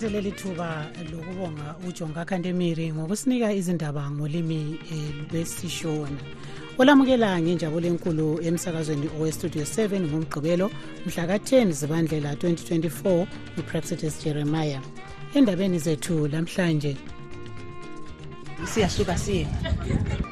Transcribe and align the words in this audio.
ngithathe 0.00 0.12
leli 0.12 0.32
thuba 0.32 0.86
lokubonga 1.12 1.76
ujonga 1.88 2.24
khantemiri 2.24 2.92
ngokusinika 2.92 3.52
izindaba 3.52 4.10
ngolimi 4.10 4.78
eh, 4.92 5.12
lwesishona. 5.30 6.16
Olamukela 6.78 7.40
ngenjabulo 7.40 7.86
enkulu 7.86 8.40
emsakazweni 8.40 9.08
owestudio 9.18 9.62
7 9.62 10.00
ngomgqibelo 10.00 10.70
mhla 11.06 11.26
ka-10 11.26 11.72
zibandlela 11.72 12.34
2024 12.34 13.26
upraxitus 13.58 14.24
jeremiah. 14.24 14.80
Endabeni 15.34 15.78
zethu 15.78 16.28
lamhlanje 16.28 16.96
siyasuka 18.66 19.16
siye. 19.18 19.46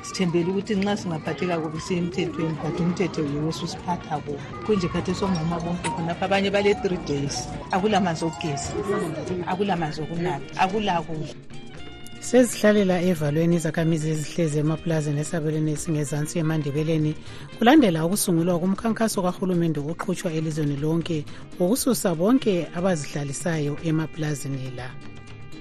Sithembele 0.02 0.50
ukuthi 0.50 0.74
nxa 0.76 0.96
singaphatheka 0.96 1.58
kubi 1.58 1.80
siye 1.80 1.98
emthethweni 2.00 2.56
but 2.62 2.80
umthetho 2.80 3.22
yiwo 3.22 3.52
susiphatha 3.52 4.18
kubi 4.24 4.38
kunje 4.66 4.88
khathi 4.88 5.14
somama 5.14 5.60
bonke 5.60 5.88
khonapha 5.90 6.24
abanye 6.26 6.50
bale-three 6.50 7.00
days. 7.06 7.48
Akulamanzi 7.70 8.24
okugeza 8.24 8.72
akulamanzi 9.46 10.00
okunatha 10.02 10.60
akulakudla 10.62 11.34
sezihlalela 12.20 13.00
evalweni 13.10 13.56
izakhamizi 13.56 14.10
ezihlezi 14.10 14.58
emapulazini 14.58 15.20
esabelweni 15.20 15.72
esingezansi 15.72 16.34
emandebeleni. 16.42 17.12
Kulandela 17.58 18.04
ukusungulwa 18.06 18.58
kumkhankaso 18.60 19.22
kahulumende 19.22 19.80
oqhutshwa 19.80 20.32
elizweni 20.38 20.76
lonke 20.76 21.24
wokususa 21.58 22.14
bonke 22.14 22.52
abazihlalisayo 22.76 23.74
emapulazini 23.88 24.70
la 24.76 24.88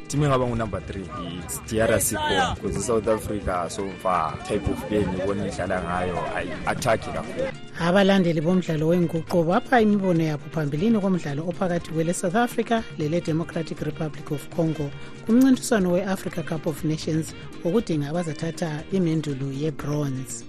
team 0.07 0.23
engaba 0.23 0.47
ngunumber 0.47 0.81
three 0.87 1.05
its 1.43 1.61
drc 1.67 2.01
siko 2.01 2.55
because 2.55 2.77
i-south 2.77 3.07
africa 3.07 3.65
so 3.69 3.89
far 4.03 4.37
type 4.47 4.67
of 4.71 4.89
game 4.89 5.07
ibona 5.23 5.47
idlala 5.47 5.81
ngayo 5.81 6.17
ayi-athakhi 6.35 7.11
kakhulu. 7.11 7.47
Abalandeli 7.79 8.41
bomdlalo 8.41 8.87
wenguqo 8.87 9.43
bapha 9.43 9.81
imibono 9.81 10.23
yabo 10.23 10.43
phambilini 10.51 10.99
komdlalo 10.99 11.47
ophakathi 11.49 11.91
kwele-south 11.91 12.35
africa 12.35 12.81
lele-democratic 12.97 13.79
republic 13.81 14.31
of 14.31 14.47
congo 14.55 14.89
kumncintiswano 15.25 15.91
we-africa 15.91 16.43
cup 16.43 16.67
of 16.67 16.83
nations 16.83 17.35
wokudinga 17.63 18.09
abazathatha 18.09 18.83
imendulu 18.91 19.51
yebronze 19.51 20.45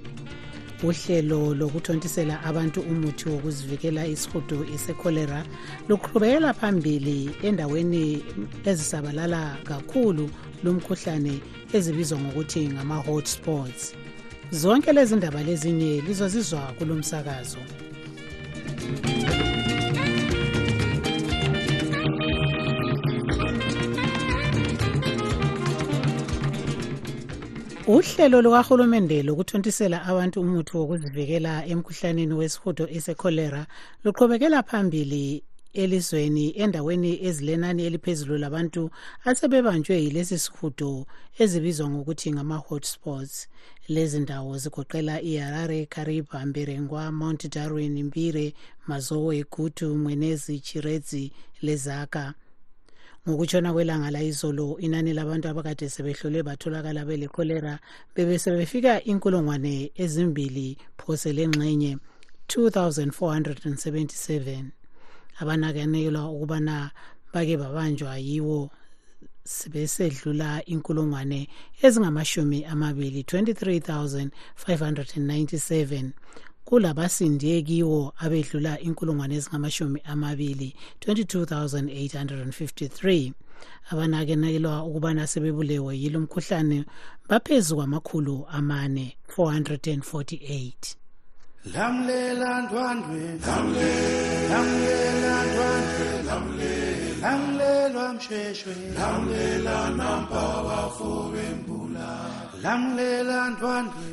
uhlelo 0.82 1.54
lokuthontisela 1.54 2.42
abantu 2.44 2.80
umuthi 2.80 3.28
wokuzivikela 3.28 4.06
isihudo 4.06 4.66
esekholera 4.74 5.44
luqhubekela 5.88 6.54
phambili 6.54 7.30
endaweni 7.42 8.22
ezisabalala 8.64 9.56
kakhulu 9.64 10.30
lumkhuhlane 10.64 11.34
ezibizwa 11.72 12.18
ngokuthi 12.18 12.68
ngama-hotspots. 12.68 13.94
Zonke 14.50 14.92
lezi 14.92 15.16
ndaba 15.16 15.42
lezinye 15.42 16.00
lizozizwa 16.00 16.60
kulo 16.78 16.94
uhlelo 27.88 28.42
lukahulumende 28.42 29.22
lokuthontisela 29.22 29.98
abantu 30.10 30.36
umuthi 30.40 30.76
wokuzivikela 30.76 31.52
emkhuhlaneni 31.72 32.34
wesihudo 32.40 32.84
esekholera 32.96 33.62
luqhubekela 34.04 34.58
phambili 34.68 35.42
elizweni 35.82 36.46
endaweni 36.62 37.12
ezilenani 37.28 37.82
eliphezulu 37.88 38.34
labantu 38.44 38.82
asebebanjwe 39.28 39.94
yilesi 40.04 40.38
sihudo 40.44 41.06
ezibizwa 41.42 41.86
ngokuthi 41.90 42.28
ngama-hotspots. 42.32 43.34
Lezi 43.94 44.20
ndawo 44.20 44.52
zigoqela 44.62 45.14
iharare 45.30 45.86
kariba 45.86 46.46
mberengwa 46.46 47.12
mount 47.12 47.42
darwin 47.54 48.02
mbire 48.08 48.54
mazowe 48.86 49.44
gutu 49.52 49.96
mwenezi 50.02 50.60
chiredzi 50.60 51.32
lezaka. 51.62 52.34
Ngokutshona 53.28 53.72
kwelanga 53.72 54.10
layizolo 54.10 54.76
inani 54.80 55.12
labantu 55.12 55.48
abakade 55.48 55.88
sebehlolwe 55.88 56.42
batholakala 56.42 57.04
belecholera 57.04 57.78
bebesebefika 58.14 59.04
inkulungwane 59.04 59.92
ezimbili 59.94 60.78
phose 60.96 61.32
lengxenye 61.32 61.98
2477 62.48 64.64
abanakenekelwa 65.40 66.30
ukubana 66.30 66.90
bake 67.32 67.56
babanjwa 67.56 68.18
yiwo 68.18 68.70
sebesedlula 69.44 70.64
inkulungwane 70.64 71.48
ezingamashumi 71.82 72.64
amabili 72.64 73.22
23597 73.22 76.10
kulabasindiye 76.68 77.58
kiwo 77.68 78.00
abedlula 78.24 78.72
inkulungwane 78.86 79.34
ezingamashumi 79.38 79.98
amabili 80.12 80.68
22853 81.00 83.32
abanakenekelwa 83.90 84.74
ukubana 84.88 85.22
sebebulewe 85.32 85.92
yilo 86.02 86.18
mkhuhlane 86.20 86.78
baphezu 87.28 87.72
kwamakhulu 87.76 88.36
amane 88.58 89.06
448 89.36 90.72
lamlela 91.74 92.50
ndwandwe 92.62 93.22
lamlela 94.50 95.34
ndwandwe 95.48 96.08
lamlelwa 97.22 98.06
msheshwe 98.14 98.74
lamlela 98.98 99.76
nampa 99.98 100.44
bafo 100.66 101.10
bembula 101.32 102.10
lamlela 102.62 103.38
ndwandwe 103.50 104.06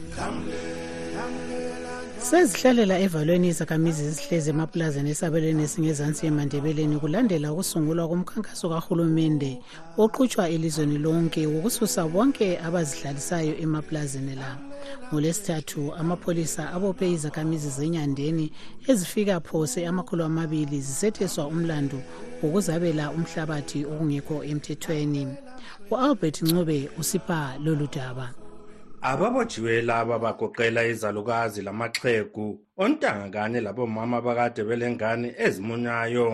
sezihlalela 2.30 3.00
evalweni 3.06 3.48
izakhamizi 3.54 4.04
ezihlezi 4.10 4.50
emapulazini 4.50 5.10
esabelweni 5.14 5.64
esingezansi 5.68 6.22
emandebeleni 6.30 6.98
kulandela 7.02 7.54
ukusungulwa 7.54 8.08
komkhankaso 8.10 8.66
kahulumende 8.74 9.52
oqhutshwa 10.04 10.50
elizweni 10.56 10.98
lonke 11.06 11.42
wokususa 11.54 12.02
bonke 12.14 12.48
abazihlalisayo 12.68 13.54
emapulazini 13.64 14.36
la. 14.42 14.52
Ngolesithathu 15.10 15.82
amapholisa 16.00 16.64
abophe 16.76 17.06
izakhamizi 17.16 17.70
zenyandeni 17.78 18.52
ezifika 18.90 19.40
phose 19.40 19.88
amakhulu 19.88 20.24
amabili 20.24 20.82
zisetheswa 20.82 21.48
umlando 21.54 22.00
wokuzabela 22.42 23.12
umhlabathi 23.18 23.80
okungekho 23.92 24.44
emthethweni. 24.50 25.24
U-albert 25.92 26.42
ncube 26.42 26.90
usipha 27.00 27.40
lolu 27.64 27.88
daba. 27.96 28.45
Ababotshiwe 29.12 29.82
laba 29.82 30.20
bagoqela 30.20 30.82
izalukazi 30.92 31.62
lamaxhegu 31.62 32.48
ontanga 32.84 33.30
kanye 33.36 33.60
labomama 33.62 34.18
abakade 34.18 34.62
belengane 34.70 35.30
ezimunyayo. 35.46 36.30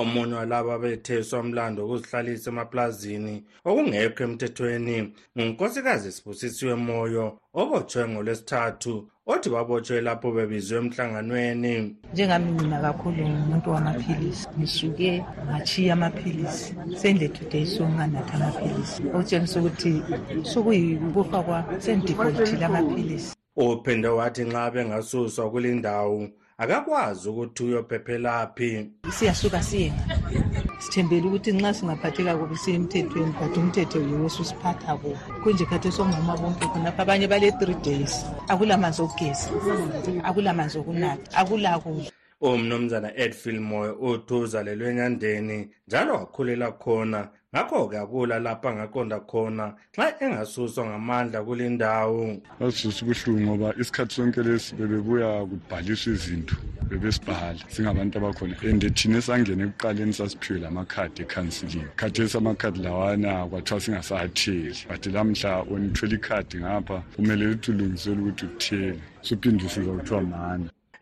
Omunye 0.00 0.34
walaba 0.40 0.74
betheswa 0.82 1.40
umlando 1.40 1.80
wokuzihlalisa 1.82 2.50
emaplazini 2.50 3.34
okungekho 3.68 4.22
emthethweni. 4.26 4.96
Ngunkosikazi 5.38 6.12
sibusisiwe 6.12 6.74
moyo 6.74 7.26
obotshwe 7.60 8.02
ngolwesithathu 8.08 8.94
othi 9.26 9.48
babotshwe 9.50 10.00
lapho 10.00 10.32
bebizwe 10.32 10.78
emhlanganweni. 10.78 11.96
Njengami 12.12 12.52
ngina 12.52 12.80
kakhulu 12.80 13.28
ngumuntu 13.28 13.70
wamaphilisi 13.70 14.48
ngisuke 14.58 15.24
ngachiya 15.46 15.92
amaphilisi. 15.92 16.74
Sendle 16.96 17.28
two 17.28 17.48
days 17.50 17.76
sokunganatha 17.76 18.34
amaphilisi. 18.34 19.02
Okutshengisa 19.14 19.60
ukuthi 19.60 19.92
sokuyikufa 20.42 21.42
kwa 21.42 21.64
sendifolthile 21.78 22.64
amaphilisi 22.64 23.36
uphinde 23.56 24.08
wathi 24.08 24.44
nxa 24.44 24.70
bengasuswa 24.70 25.50
kulindawo 25.50 26.28
akakwazi 26.58 27.28
ukuthi 27.28 27.62
uyophephelaphi. 27.64 28.90
Siyasuka 29.10 29.62
siye. 29.62 29.92
Sithembele 30.78 31.26
ukuthi 31.26 31.52
nxa 31.52 31.74
singaphatheka 31.74 32.36
kubi 32.36 32.56
siye 32.56 32.76
emthethweni 32.76 33.32
but 33.38 33.56
umthetho 33.56 33.98
yiwo 34.00 34.28
susiphatha 34.28 34.96
kubi 34.96 35.16
kunje 35.42 35.64
khathi 35.64 35.92
somama 35.92 36.36
bonke 36.36 36.66
khonapha 36.66 37.02
abanye 37.02 37.26
bale-three 37.28 37.78
days. 37.84 38.24
Akulamanzi 38.48 39.02
okugeza 39.02 39.48
akulamanzi 40.28 40.78
okunatha 40.78 41.28
akulakudla 41.40 42.10
umnumzana 42.40 43.16
edfield 43.16 43.60
moyo 43.60 43.94
uthuza 43.94 44.62
lelwenyandeni 44.62 45.68
njalo 45.88 46.14
wakhulela 46.14 46.72
khona. 46.72 47.28
Ngakho-ke 47.54 47.98
akula 47.98 48.38
lapho 48.38 48.68
angaqonda 48.68 49.20
khona 49.20 49.74
xa 49.94 50.14
engasuswa 50.20 50.84
ngamandla 50.86 51.42
kulindawo 51.46 52.36
ngazizwisa 52.60 53.02
ubuhlungu 53.04 53.40
ngoba 53.40 53.74
isikhathi 53.80 54.14
sonke 54.14 54.42
lesi 54.42 54.74
bebebuya 54.74 55.46
kubhaliswa 55.48 56.12
izinto 56.12 56.56
bebesibhala. 56.88 57.58
Singabantu 57.68 58.18
abakhona. 58.18 58.54
And 58.62 58.82
thina 58.96 59.18
esangena 59.18 59.64
ekuqaleni 59.64 60.12
sasiphiwe 60.12 60.60
lamakhadi 60.60 61.22
ecounseling. 61.22 61.88
Khathesi 61.96 62.36
amakhadi 62.36 62.80
lawana 62.82 63.46
kwathiwa 63.48 63.80
singasawatheli. 63.80 64.84
But 64.88 65.06
lamhla 65.06 65.62
unithwela 65.64 66.14
ikhadi 66.14 66.56
ngapha 66.58 67.02
kumele 67.16 67.46
lithi 67.46 67.70
ulungisele 67.70 68.20
ukuthi 68.20 68.46
uthele 68.46 69.00
suphinde 69.22 69.64
usiza 69.64 69.92
kuthiwa 69.92 70.20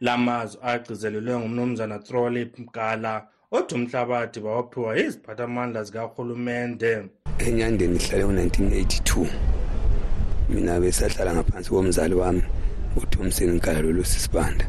mani 0.00 0.06
lamazwi 0.06 0.61
agcizelelwe 0.62 1.38
ngumnumzana 1.38 1.99
trolip 1.99 2.58
mgala 2.58 3.26
othi 3.50 3.75
umhlabathi 3.75 4.41
bawaphiwa 4.41 4.99
iziphathamandla 4.99 5.85
zikahulumende 5.85 7.05
enyandeni 7.38 7.96
ihlale 7.96 8.25
ngo-1982 8.25 9.26
mina 10.49 10.81
besahlala 10.81 11.35
ngaphansi 11.35 11.70
komzali 11.70 12.14
wami 12.14 12.43
uthomson 12.96 13.50
nkala 13.56 13.82
lolu 13.82 14.05
sisibanda. 14.05 14.67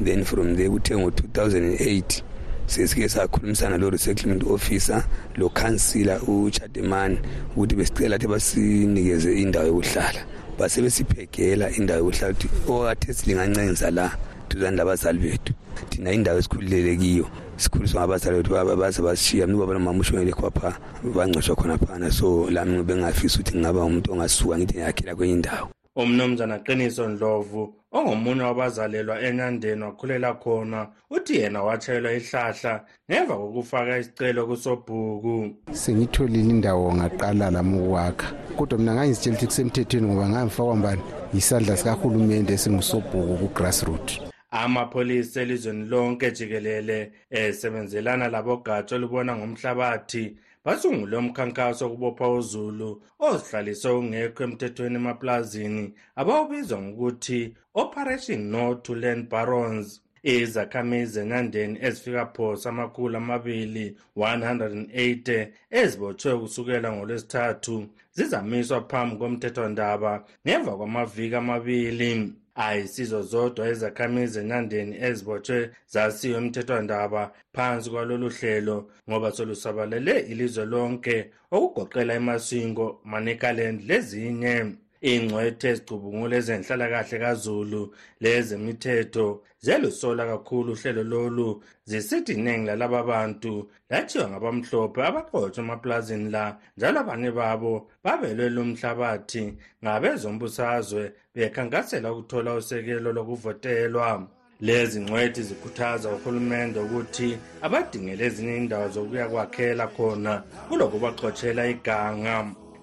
Then 0.00 0.24
from 0.24 0.56
there 0.56 0.68
kuthe 0.68 0.96
ngo-2008 0.96 2.22
sesike 2.66 3.08
sakhulumisana 3.08 3.78
lo 3.78 3.90
resettlement 3.90 4.44
officer 4.44 5.04
lo 5.36 5.48
councilor 5.48 6.20
uchademan 6.26 7.18
ukuthi 7.56 7.76
besicela 7.76 8.16
ukuthi 8.16 8.28
basinikeze 8.28 9.42
indawo 9.42 9.66
yokuhlala. 9.66 10.20
Base 10.58 10.82
besiphegela 10.82 11.70
indawo 11.70 11.98
yokuhlala 11.98 12.32
ukuthi 12.32 12.48
okathe 12.68 13.14
silingancenza 13.14 13.90
la 13.90 14.27
duzane 14.48 14.76
labazali 14.76 15.18
bethu. 15.18 15.52
Thina 15.90 16.12
indawo 16.12 16.38
esikhululele 16.38 16.96
kiyo 16.96 17.26
sikhuliswa 17.56 18.00
ngabazali 18.00 18.36
bethu 18.36 18.76
baze 18.76 19.02
basishiya 19.02 19.46
mntu 19.46 19.58
baba 19.58 19.72
nomama 19.74 20.00
ushonele 20.00 20.32
khwapha 20.32 20.78
bangcwatshwa 21.14 21.56
khonaphana 21.56 22.10
so 22.10 22.50
lami 22.50 22.82
bengafisa 22.82 23.34
ukuthi 23.34 23.56
ngingaba 23.56 23.84
umuntu 23.84 24.12
ongasuka 24.12 24.58
ngithi 24.58 24.74
ngiyakhela 24.74 25.16
kwenye 25.16 25.32
indawo. 25.32 25.68
Umnumzana 25.96 26.58
qiniso 26.58 27.08
ndlovu 27.08 27.74
ongomunye 27.92 28.42
wabazalelwa 28.42 29.20
enyandeni 29.20 29.82
wakhulela 29.82 30.34
khona 30.34 30.86
uthi 31.10 31.36
yena 31.36 31.62
watshayelwa 31.62 32.12
ihlahla 32.12 32.84
ngemva 33.10 33.34
kokufaka 33.36 33.98
isicelo 33.98 34.46
kusobhuku. 34.46 35.34
Sengitholile 35.72 36.50
indawo 36.50 36.94
ngaqala 36.94 37.50
lami 37.50 37.78
ukwakha 37.80 38.28
kodwa 38.56 38.78
mina 38.78 38.94
ngangizitshela 38.94 39.34
ukuthi 39.34 39.46
kusemthethweni 39.46 40.06
ngoba 40.06 40.28
ngangifakwa 40.28 40.76
mbani? 40.76 41.02
Yisandla 41.34 41.76
sikahulumende 41.76 42.52
esingusobhuku 42.54 43.34
ku-grassroot 43.40 44.27
amapholisa 44.50 45.40
elizweni 45.42 45.88
lonke 45.88 46.30
jikelele 46.30 47.12
esebenzelana 47.30 48.28
labogatsha 48.28 48.96
olubona 48.96 49.36
ngomhlabathi. 49.36 50.36
Basungule 50.64 51.16
umkhankaso 51.16 51.84
wokubopha 51.84 52.28
uzulu 52.38 53.02
ozihlalise 53.26 53.88
ungekho 53.88 54.42
emthethweni 54.44 54.96
emaplazini 55.00 55.84
abawubizwa 56.20 56.78
ngokuthi 56.82 57.40
operation 57.74 58.40
no 58.52 58.74
to 58.74 58.94
land 58.94 59.28
barons. 59.32 60.00
Izakhamizi 60.22 61.20
enyandeni 61.20 61.78
ezifika 61.86 62.26
phosa 62.26 62.68
amakhulu 62.68 63.16
amabili 63.16 63.96
180 64.16 65.48
ezibotshwe 65.70 66.38
kusukela 66.40 66.92
ngolwesithathu 66.92 67.76
zizamiswa 68.16 68.80
phambi 68.90 69.16
komthethondaba 69.16 70.12
ngemva 70.44 70.76
kwamaviki 70.76 71.36
amabili. 71.36 72.10
Ayisizo 72.66 73.20
zodwa 73.30 73.64
izakhamizi 73.74 74.38
enyandeni 74.42 74.94
ezibotshwe 75.08 75.58
zasiwe 75.92 76.36
emthethwandaba 76.40 77.22
phansi 77.54 77.86
kwalolu 77.92 78.28
hlelo 78.36 78.76
ngoba 79.08 79.28
solusabalele 79.36 80.14
ilizwe 80.32 80.64
lonke 80.72 81.16
okugoqela 81.56 82.12
imasingo 82.20 82.86
manicaland 83.10 83.78
lezinye. 83.88 84.56
Ingcwethe 85.00 85.68
ezicubungula 85.68 86.36
ezenhlalakahle 86.40 87.18
kazulu 87.22 87.82
lezemithetho 88.22 89.42
zelusola 89.64 90.26
kakhulu 90.26 90.72
uhlelo 90.72 91.02
lolu 91.12 91.62
zisithi 91.84 92.32
iningi 92.32 92.66
lalaba 92.66 93.02
bantu 93.02 93.52
lachiwa 93.90 94.28
ngabamhlophe 94.30 95.00
abaqotshwa 95.08 95.64
emaplazini 95.64 96.30
la 96.30 96.44
njalo 96.76 97.00
abanye 97.00 97.30
babo 97.30 97.72
babelwe 98.04 98.46
lumhlabathi 98.56 99.44
ngabezombusazwe 99.82 101.02
bekhankasela 101.34 102.12
ukuthola 102.12 102.54
usekelo 102.54 103.12
lokuvotelwa. 103.12 104.28
Lezi 104.60 105.00
ngcwethi 105.00 105.42
zikhuthaza 105.42 106.08
uhulumende 106.10 106.78
ukuthi 106.80 107.38
abadingele 107.62 108.24
ezinye 108.26 108.56
indawo 108.56 108.88
zokuya 108.94 109.28
kwakhela 109.30 109.86
khona 109.94 110.42
kulokubaxotshela 110.68 111.62
iganga 111.72 112.36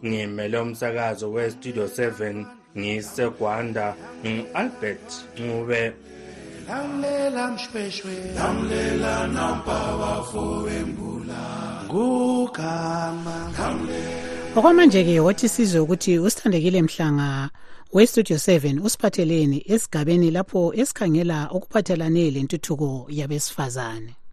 ngimele 0.05 0.57
umsakazo 0.59 1.31
westudio 1.31 1.85
7 1.85 2.45
ngisegwanda 2.77 3.95
ngu-albert 4.25 5.07
ncube 5.39 5.93
lamlela 6.69 7.51
mshweshwe. 7.51 8.13
Lamlela 8.35 9.27
nampa 9.27 9.97
bafowembula 9.99 11.41
ngugama. 11.85 13.51
Okwamanje-ke 14.55 15.19
wathi 15.19 15.49
sizwe 15.49 15.79
ukuthi 15.79 16.19
usithandekile 16.19 16.81
mhlanga 16.81 17.49
westudio 17.93 18.37
7 18.37 18.85
usiphatheleni 18.85 19.63
esigabeni 19.67 20.31
lapho 20.31 20.73
esikhangela 20.73 21.47
okuphathelane 21.55 22.31
lentuthuko 22.31 23.07
yabesifazane. 23.09 24.24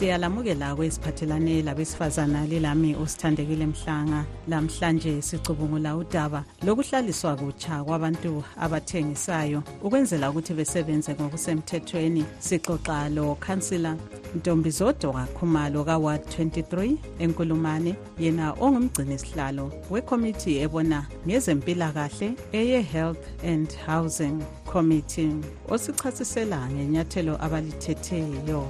Siyalamukela 0.00 0.74
kweziphathelane 0.74 1.62
labesifazana 1.62 2.46
lilami 2.46 2.96
usithandekile 2.96 3.66
mhlanga. 3.66 4.24
Lamhlanje 4.48 5.22
sicubungula 5.22 5.96
udaba 5.96 6.44
lokuhlaliswa 6.62 7.36
kutsha 7.36 7.84
kwabantu 7.84 8.44
abathengisayo 8.56 9.62
ukwenzela 9.82 10.30
ukuthi 10.30 10.54
besebenze 10.54 11.14
ngokusemthethweni. 11.14 12.24
Sixoxa 12.38 13.08
lo 13.08 13.34
khansila 13.34 13.96
ntombizodo 14.36 15.12
kakhumalo 15.12 15.84
ka-ward 15.84 16.22
23 16.22 16.96
enkulumane 17.18 17.94
yena 18.18 18.52
ongumgcini 18.52 19.18
sihlalo 19.18 19.72
wekomiti 19.90 20.58
ebona 20.64 21.06
ngezempilakahle 21.26 22.28
eye-health 22.52 23.24
and 23.44 23.68
housing 23.86 24.40
committee. 24.64 25.36
Osichasisela 25.68 26.68
ngenyathelo 26.70 27.36
abalithetheyo 27.44 28.64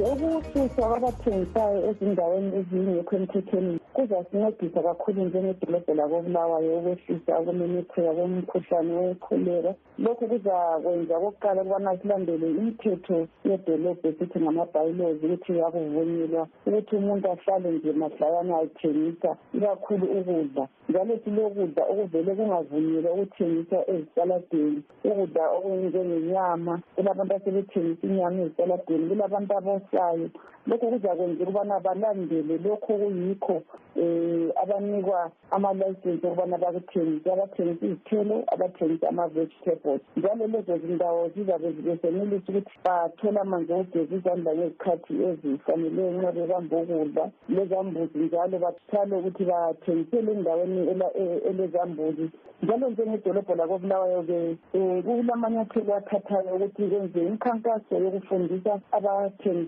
ukususwa 0.00 0.88
kwabathengisayo 0.88 1.78
ezindaweni 1.90 2.50
ezingekho 2.58 3.16
emthethweni 3.16 3.78
kuzasincedisa 3.94 4.82
kakhulu 4.82 5.24
njengedolobho 5.24 5.94
lakobulawayo 5.94 6.78
ukwehlisa 6.78 7.40
ukumemetheka 7.40 8.12
komkhuhlane 8.16 8.92
wekholera 9.00 9.72
lokhu 9.98 10.24
kuzakwenza 10.30 11.16
okokuqala 11.16 11.62
ukubana 11.62 11.98
silandele 11.98 12.46
imithetho 12.50 13.18
yedolobho 13.44 14.08
esithi 14.08 14.38
ngama-bylaws 14.40 15.20
ukuthi 15.24 15.60
akuvunyelwa 15.66 16.42
ukuthi 16.66 16.96
umuntu 16.96 17.26
ahlale 17.32 17.70
nje 17.72 17.92
mahlayana 17.92 18.54
athengisa 18.64 19.30
ikakhulu 19.56 20.06
ukudla 20.18 20.64
njalo 20.88 21.14
silokudla 21.24 21.82
okuvele 21.90 22.34
kungavunyelwa 22.34 23.12
ukuthengiswa 23.12 23.78
ezitaladeni. 23.92 24.82
Ukudla 25.04 25.42
okunjengenyama 25.56 26.74
kulabantu 26.96 27.34
asebethengisa 27.34 28.06
inyama 28.06 28.42
ezitaladeni 28.42 29.08
kulabantu 29.08 29.52
abosayo 29.82 30.30
lokhu 30.66 30.90
kuzakwenzela 30.90 31.50
ukubana 31.50 31.80
balandele 31.80 32.58
lokhu 32.58 32.92
okuyikho 32.94 33.62
um 33.96 34.50
abanikwa 34.62 35.30
amalayisensi 35.50 36.26
okubana 36.26 36.58
bakuthengise 36.58 37.32
abathengisa 37.32 37.86
izithelo 37.86 38.44
abathengisa 38.52 39.08
ama-vegetables. 39.08 40.00
Njalo 40.16 40.46
lezo 40.46 40.78
zindawo 40.78 41.28
zizabe 41.34 41.72
zibesenelisa 41.72 42.48
ukuthi 42.48 42.78
bathole 42.84 43.40
amanzi 43.40 43.72
okugeza 43.72 44.14
izandla 44.16 44.54
ngezikhathi 44.54 45.12
ezifaneleyo 45.28 46.10
nxa 46.12 46.32
bebamba 46.32 46.76
ukudla. 46.76 47.24
Lezambuzi 47.48 48.18
njalo 48.18 48.58
bathale 48.64 49.16
ukuthi 49.16 49.44
bathengisele 49.44 50.32
endaweni 50.32 50.80
elezambuzi. 51.50 52.30
Njalo 52.62 52.90
njengedolobho 52.90 53.54
lakobulawayo-ke 53.54 54.56
um 54.74 55.02
kulamanyathelo 55.02 55.94
athathayo 55.96 56.54
ukuthi 56.54 56.82
kwenziwe 56.90 57.26
imikhankaso 57.26 57.94
yokufundisa 58.04 58.80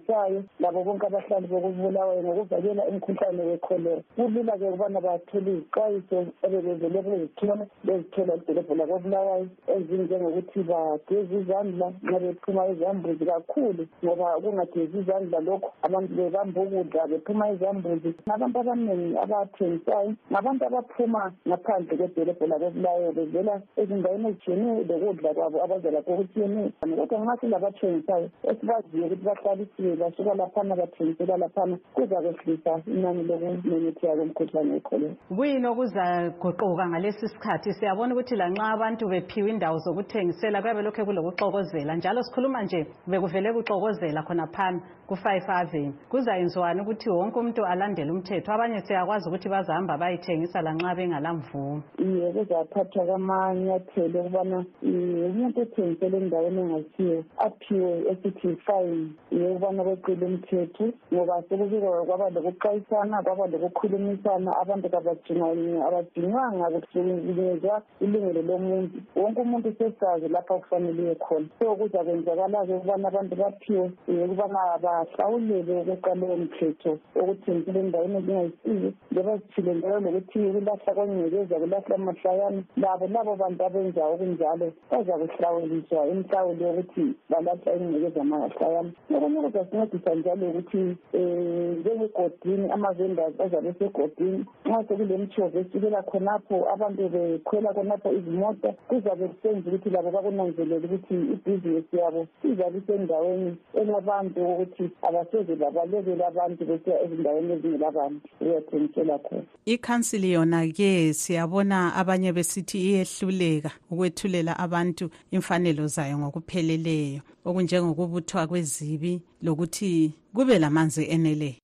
abathengisayo 0.04 0.44
labo 0.60 0.84
bonke 0.84 1.06
abahlali 1.06 1.46
bokubulawayo 1.46 2.22
ngokuvikela 2.22 2.84
umkhuhlane 2.86 3.42
wekholera 3.42 4.02
kulula-ke 4.16 4.64
ukubana 4.68 5.00
bathole 5.00 5.50
izixwayiso 5.52 6.26
ebebevele 6.44 7.00
bezithola 7.02 7.66
bezithola 7.84 8.34
edolobho 8.34 8.74
lakobulawayo 8.74 9.46
ezinjengokuthi 9.74 10.60
bageze 10.70 11.34
izandla 11.40 11.92
nxa 12.02 12.18
bephuma 12.20 12.66
ezambuzi 12.72 13.24
kakhulu 13.24 13.82
ngoba 14.04 14.40
kungagezi 14.42 14.98
izandla 14.98 15.38
lokhu 15.40 15.70
abantu 15.86 16.10
bebamba 16.18 16.60
ukudla 16.60 17.06
bephuma 17.10 17.44
ezambuzi 17.52 18.10
abantu 18.34 18.56
abaningi 18.60 19.16
abathengisayo 19.24 20.12
ngabantu 20.30 20.62
abaphuma 20.66 21.22
ngaphandle 21.48 21.96
kwedolobho 21.96 22.44
lakobulawayo 22.46 23.12
bevela 23.16 23.54
ezindaweni 23.80 24.28
ezitshiyeneyo 24.28 24.82
lokudla 24.88 25.30
kwabo 25.34 25.58
abazalakho 25.64 26.10
okutshiyeneyo 26.14 26.70
kodwa 26.80 27.18
nxa 27.20 27.40
silabathengisayo 27.40 28.28
esibaziyo 28.50 29.04
ukuthi 29.06 29.24
bahlalisiwe 29.24 29.93
basuka 29.96 30.34
bathengisela 30.34 30.34
laphana 30.34 30.76
bathengisela 30.76 31.36
laphana 31.36 31.78
kuza 31.94 32.16
kwehlisa 32.20 32.82
inani 32.86 33.22
lokumemetheka 33.22 34.16
komkhuhlane 34.16 34.72
wekholera 34.72 35.14
kuyini 35.36 35.66
okuzaguquka 35.66 36.88
ngalesi 36.88 37.28
sikhathi? 37.28 37.72
Siyabona 37.72 38.14
ukuthi 38.14 38.36
lanxa 38.36 38.72
abantu 38.74 39.08
bephiwe 39.08 39.50
indawo 39.50 39.78
zokuthengisela 39.78 40.62
kuyabe 40.62 40.82
lokhu 40.82 41.04
kulokuxokozela 41.06 41.96
njalo 41.96 42.22
sikhuluma 42.22 42.62
nje 42.62 42.86
bekuvele 43.06 43.52
kuxokozela 43.52 44.22
khonaphana 44.22 44.80
ku-five 45.08 45.44
avenue. 45.48 45.92
Kuzayenziwani 46.10 46.80
ukuthi 46.80 47.10
wonke 47.10 47.38
umuntu 47.38 47.66
alandele 47.66 48.10
umthetho? 48.10 48.52
Abanye 48.52 48.80
siyakwazi 48.80 49.28
ukuthi 49.28 49.48
bazahamba 49.48 49.98
bayithengisa 49.98 50.62
lanxa 50.62 50.94
bengalamvumo 50.94 51.82
iye 51.98 52.32
kuzathathwa 52.32 53.04
kwamanyathelo 53.06 54.20
ukubana 54.20 54.64
umuntu 54.82 55.60
othengisela 55.60 56.16
endaweni 56.18 56.60
engasiyo 56.60 57.24
aphiwe 57.46 57.92
esithi 58.10 58.48
yifayini 58.48 59.12
yokubana 59.30 59.73
kweqile 59.82 60.26
umthetho 60.26 60.84
ngoba 61.12 61.42
sekufike 61.48 61.88
kwaba 62.06 62.30
lokuxwayisana 62.30 63.22
kwaba 63.22 63.46
lokukhulumisana 63.46 64.50
abantu 64.62 64.86
abadinywanga 64.86 66.66
kuhlukunyezwa 66.70 67.82
ilungelo 68.00 68.42
lomuntu. 68.42 68.98
Wonke 69.16 69.40
umuntu 69.40 69.74
sesazi 69.78 70.28
lapha 70.28 70.54
kufanele 70.54 71.02
uye 71.02 71.14
khona. 71.14 71.46
So 71.58 71.76
kuzakwenzakala-ke 71.76 72.72
ukubana 72.74 73.08
abantu 73.08 73.34
baphiwe 73.36 73.90
ukubana 74.08 74.78
bahlawulele 74.82 75.72
ukuqaleyo 75.80 76.36
mthetho 76.36 76.98
okuthengisela 77.20 77.80
endaweni 77.80 78.16
ezingayisiyo 78.18 78.92
njengoba 79.10 79.36
zithile 79.36 79.74
njalo 79.74 80.00
lokuthi 80.00 80.38
kulahla 80.54 80.94
kwengcekeza 80.94 81.56
kulahla 81.60 81.94
amahlayana 81.94 82.62
labo 82.76 83.06
labo 83.06 83.36
bantu 83.36 83.64
abenza 83.64 84.02
okunjalo 84.06 84.66
bazakuhlawuliswa 84.90 86.06
imhlawulo 86.12 86.66
yokuthi 86.66 87.04
balahla 87.30 87.70
ingcekeza 87.76 88.20
amahlayana 88.20 88.90
okunye 89.14 89.38
kuzasincedisa 89.64 90.14
njalo 90.14 90.50
ukuthi 90.50 90.96
um 91.14 91.80
njengegodini 91.80 92.70
ama-vendors 92.70 93.40
azabe 93.40 93.68
esegodini. 93.68 94.44
Nxa 94.64 94.84
sekulemtshovo 94.88 95.58
esukela 95.58 96.02
khonapho 96.02 96.56
abantu 96.74 97.08
bekhwela 97.08 97.74
khonapho 97.74 98.12
izimota 98.12 98.72
kuzabe 98.88 99.28
kusenza 99.28 99.70
ukuthi 99.70 99.90
labo 99.90 100.10
bakunanzelele 100.10 100.86
ukuthi 100.86 101.14
ibhizinesi 101.14 101.96
yabo 101.96 102.26
izabe 102.44 102.78
isendaweni 102.78 103.56
elabantu 103.74 104.40
ukuthi 104.52 104.90
abasoze 105.02 105.56
babalekele 105.56 106.24
abantu 106.26 106.64
besiya 106.64 107.02
ezindaweni 107.04 107.52
ezingelabantu. 107.52 108.28
Uyathengisela 108.40 109.18
khona. 109.18 109.42
Ikhansili 109.66 110.32
yona-ke 110.32 111.12
siyabona 111.14 111.94
abanye 111.94 112.32
besithi 112.32 112.78
iyehluleka 112.78 113.70
ukwethulela 113.90 114.58
abantu 114.58 115.10
imfanelo 115.30 115.86
zayo 115.86 116.18
ngokupheleleyo. 116.18 117.20
Okunjengokubuthwa 117.44 118.46
kwezibi 118.46 119.20
lokuthi 119.44 120.12
kube 120.34 120.58
lamanzi 120.58 121.04
eneleyo 121.04 121.54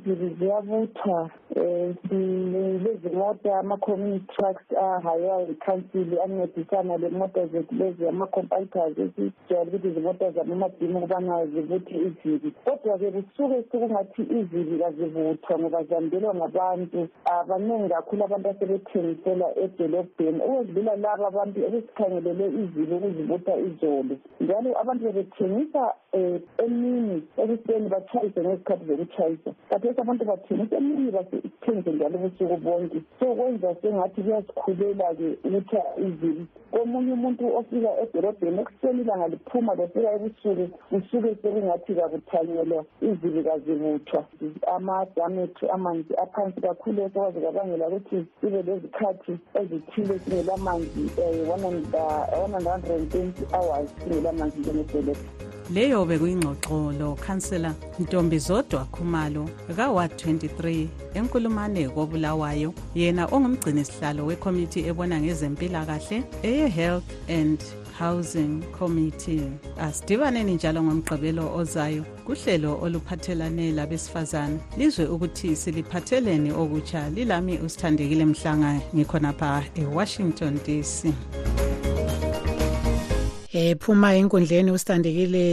izibi 0.00 0.36
ziyabuthwa 0.38 1.30
um 1.56 2.84
lezimota 2.84 3.58
ama-community 3.58 4.26
trucks 4.34 4.64
ahaywa 4.82 5.42
yikhansili 5.42 6.20
ancedisana 6.20 6.96
lemota 6.96 7.46
zethu 7.46 7.74
lezi 7.74 8.08
ama-compiters 8.08 8.98
esijwayele 8.98 9.70
ukuthi 9.70 9.88
izimota 9.88 10.30
zabomadimu 10.30 10.98
ukubana 10.98 11.46
zibuthe 11.46 11.96
izibi 11.96 12.52
kodwa-ke 12.64 13.10
kusuke 13.10 13.62
sekungathi 13.70 14.22
izibi 14.22 14.78
kazibuthwa 14.78 15.58
ngoba 15.58 15.82
zihandelwa 15.84 16.34
ngabantu. 16.34 17.08
Abaningi 17.24 17.88
kakhulu 17.88 18.24
abantu 18.24 18.48
asebethengisela 18.48 19.46
edolobheni. 19.64 20.40
Ukwedlula 20.48 20.96
laba 20.96 21.26
abantu 21.28 21.58
ebesikhangelele 21.66 22.46
izibi 22.60 22.94
ukuzibutha 22.94 23.54
izolo. 23.56 24.14
Njalo 24.40 24.80
abantu 24.80 25.04
bebethengisa 25.04 25.94
um 26.12 26.40
emini 26.58 27.22
ekuseni 27.42 27.88
batshayise 27.88 28.40
ngezikhathi 28.40 28.84
zokutshayisa 28.84 29.50
kathesi 29.90 30.00
abantu 30.00 30.24
bathengisa 30.24 30.76
emini 30.76 31.10
basithengise 31.10 31.90
njalo 31.92 32.18
ubusuku 32.18 32.56
bonke 32.56 33.02
so 33.20 33.34
kwenza 33.34 33.74
sengathi 33.82 34.22
kuyasikhulela-ke 34.22 35.28
ukutha 35.44 35.82
izibi 35.98 36.46
komunye 36.72 37.12
umuntu 37.12 37.56
ofika 37.58 37.90
edolobheni 38.02 38.60
ekuseni 38.60 39.00
ilanga 39.02 39.28
liphuma 39.28 39.74
lofika 39.74 40.12
ebusuku 40.16 40.64
kusuke 40.90 41.30
sekungathi 41.42 41.94
kakuthanyelwa. 41.94 42.84
Izibi 43.02 43.42
kazibuthwa 43.42 44.24
amadamu 44.74 45.40
ethu 45.44 45.64
amanzi 45.74 46.12
aphansi 46.22 46.60
kakhulu 46.60 47.02
esokwazi 47.02 47.40
kabangela 47.40 47.88
ukuthi 47.88 48.26
sibe 48.40 48.62
lezikhathi 48.62 49.34
ezithile 49.60 50.14
singelamanzi 50.22 51.02
um 51.24 51.48
one 51.50 52.52
hundred 52.52 52.90
and 52.90 53.10
twenty 53.10 53.44
hours 53.54 53.88
singelamanzi 53.98 54.60
njengedolobha 54.60 55.49
leyo 55.74 56.04
bekuyingxoxo 56.04 56.92
lo 56.98 57.14
khansela 57.14 57.74
ntombi 58.00 58.38
zodwa 58.38 58.84
khumalo 58.94 59.48
ka-ward 59.76 60.12
23 60.12 60.86
enkulumane 61.14 61.88
kobulawayo 61.94 62.74
yena 62.94 63.26
ongumgcini 63.34 63.84
sihlalo 63.84 64.26
wekomiti 64.26 64.80
ebona 64.90 65.20
ngezempilakahle 65.20 66.18
eye-health 66.42 67.10
and 67.28 67.60
housing 68.00 68.62
committee. 68.78 69.42
Asidibaneni 69.78 70.54
njalo 70.54 70.82
ngomgqibelo 70.82 71.54
ozayo 71.56 72.04
kuhlelo 72.26 72.78
oluphathelane 72.82 73.72
labesifazane. 73.72 74.58
Lizwe 74.78 75.04
ukuthi 75.04 75.56
siliphatheleni 75.56 76.50
okutsha. 76.52 77.10
Lilami 77.10 77.58
usithandekile 77.58 78.24
mhlanga 78.24 78.80
ngikhonapha 78.94 79.64
ewashington 79.74 80.58
dc 80.66 81.12
ephuma 83.60 84.08
enkundleni 84.20 84.70
usithandekile 84.76 85.46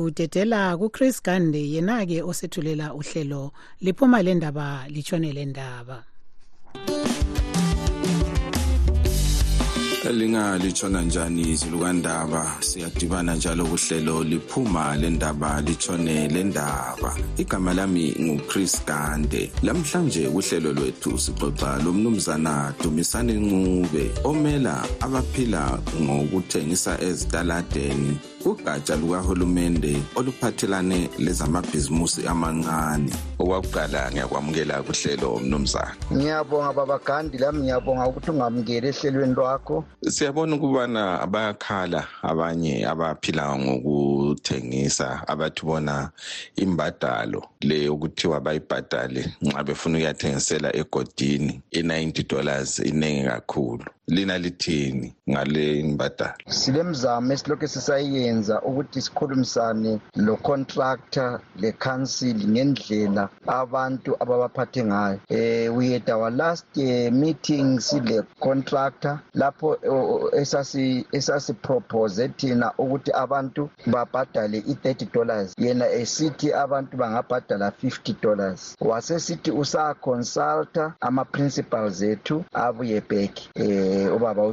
udedela 0.00 0.60
kuchris 0.80 1.16
gande 1.26 1.60
yena-ke 1.74 2.18
osethulela 2.30 2.86
uhlelo 2.98 3.42
liphuma 3.84 4.18
le 4.22 4.32
ndaba 4.34 4.66
litshone 4.94 5.30
le 5.32 5.44
ndaba 10.08 10.20
lingalithona 10.24 11.02
njani 11.02 11.42
izilukandaba 11.50 12.56
siyadibana 12.60 13.34
njalo 13.34 13.64
kuhlelo 13.66 14.24
liphuma 14.24 14.96
le 14.96 15.10
ndaba 15.10 15.60
litshone 15.60 16.28
le 16.28 16.44
ndaba 16.44 17.16
igama 17.36 17.74
lami 17.74 18.14
nguchris 18.20 18.84
gande 18.86 19.50
lamhlanje 19.62 20.28
kuhlelo 20.28 20.72
lwethu 20.72 21.18
sixoxa 21.18 21.78
lomnumzana 21.84 22.74
dumisane 22.82 23.32
ncube 23.32 24.10
omela 24.24 24.84
abaphila 25.00 25.78
ngokuthengisa 26.00 27.00
ezitaladeni. 27.00 28.16
Kugatsha 28.42 28.96
lukahulumende 28.96 30.02
oluphathelane 30.16 31.10
lezamabhizimusi 31.18 32.26
amancane. 32.26 33.12
Okwakuqala 33.38 34.10
ngiyakwamukela 34.10 34.82
kuhlelo 34.82 35.38
mnumzana 35.38 35.94
ngiyabonga 36.12 36.72
babagandi 36.72 37.38
lami 37.38 37.60
ngiyabonga 37.60 38.08
ukuthi 38.08 38.30
ungamukeli 38.30 38.88
ehlelweni 38.88 39.34
lwakho. 39.34 39.84
Siyabona 40.08 40.56
ukubana 40.56 41.26
bayakhala 41.26 42.04
abanye 42.22 42.86
abaphila 42.86 43.42
ngokuthengisa 44.28 45.22
abathi 45.28 45.66
bona 45.66 46.10
imbadalo 46.56 47.42
le 47.60 47.88
okuthiwa 47.88 48.40
bayibhadale 48.40 49.32
nxa 49.42 49.64
befuna 49.64 49.98
ukuyathengisela 49.98 50.76
egodini 50.76 51.60
i-90 51.70 52.28
dollars 52.28 52.78
inengi 52.78 53.24
kakhulu. 53.24 53.84
Lina 54.08 54.38
lithini 54.38 55.14
ngale 55.30 55.80
imbadalo? 55.80 56.34
Silemzamo 56.48 57.32
esilokhu 57.32 57.68
sisayenza 57.68 58.62
ukuthi 58.62 59.02
sikhulumisane 59.02 60.00
lo-contractor 60.16 61.40
le-council 61.56 62.36
ngendlela 62.48 63.28
abantu 63.46 64.16
ababaphathe 64.22 64.84
ngayo. 64.84 65.20
Um 65.30 65.76
we 65.76 65.92
had 65.92 66.08
our 66.10 66.30
last 66.30 66.66
uh, 66.76 67.10
meeting 67.12 67.80
sile-contractor 67.80 69.20
lapho 69.34 69.78
esasipropose 71.12 72.28
thina 72.28 72.72
ukuthi 72.78 73.10
abantu 73.12 73.70
babhadale 74.18 74.58
i-30 74.58 75.12
dollars. 75.12 75.54
Yena 75.58 75.90
esithi 75.90 76.52
abantu 76.52 76.96
bangabhadala 76.96 77.70
50 77.82 78.14
dollars. 78.22 78.76
Wasesithi 78.80 79.50
usaconsulta 79.50 80.94
ama-principals 81.00 82.02
ethu 82.02 82.44
abuye 82.54 83.00
back 83.00 83.32
um 83.56 84.16
ubaba 84.16 84.46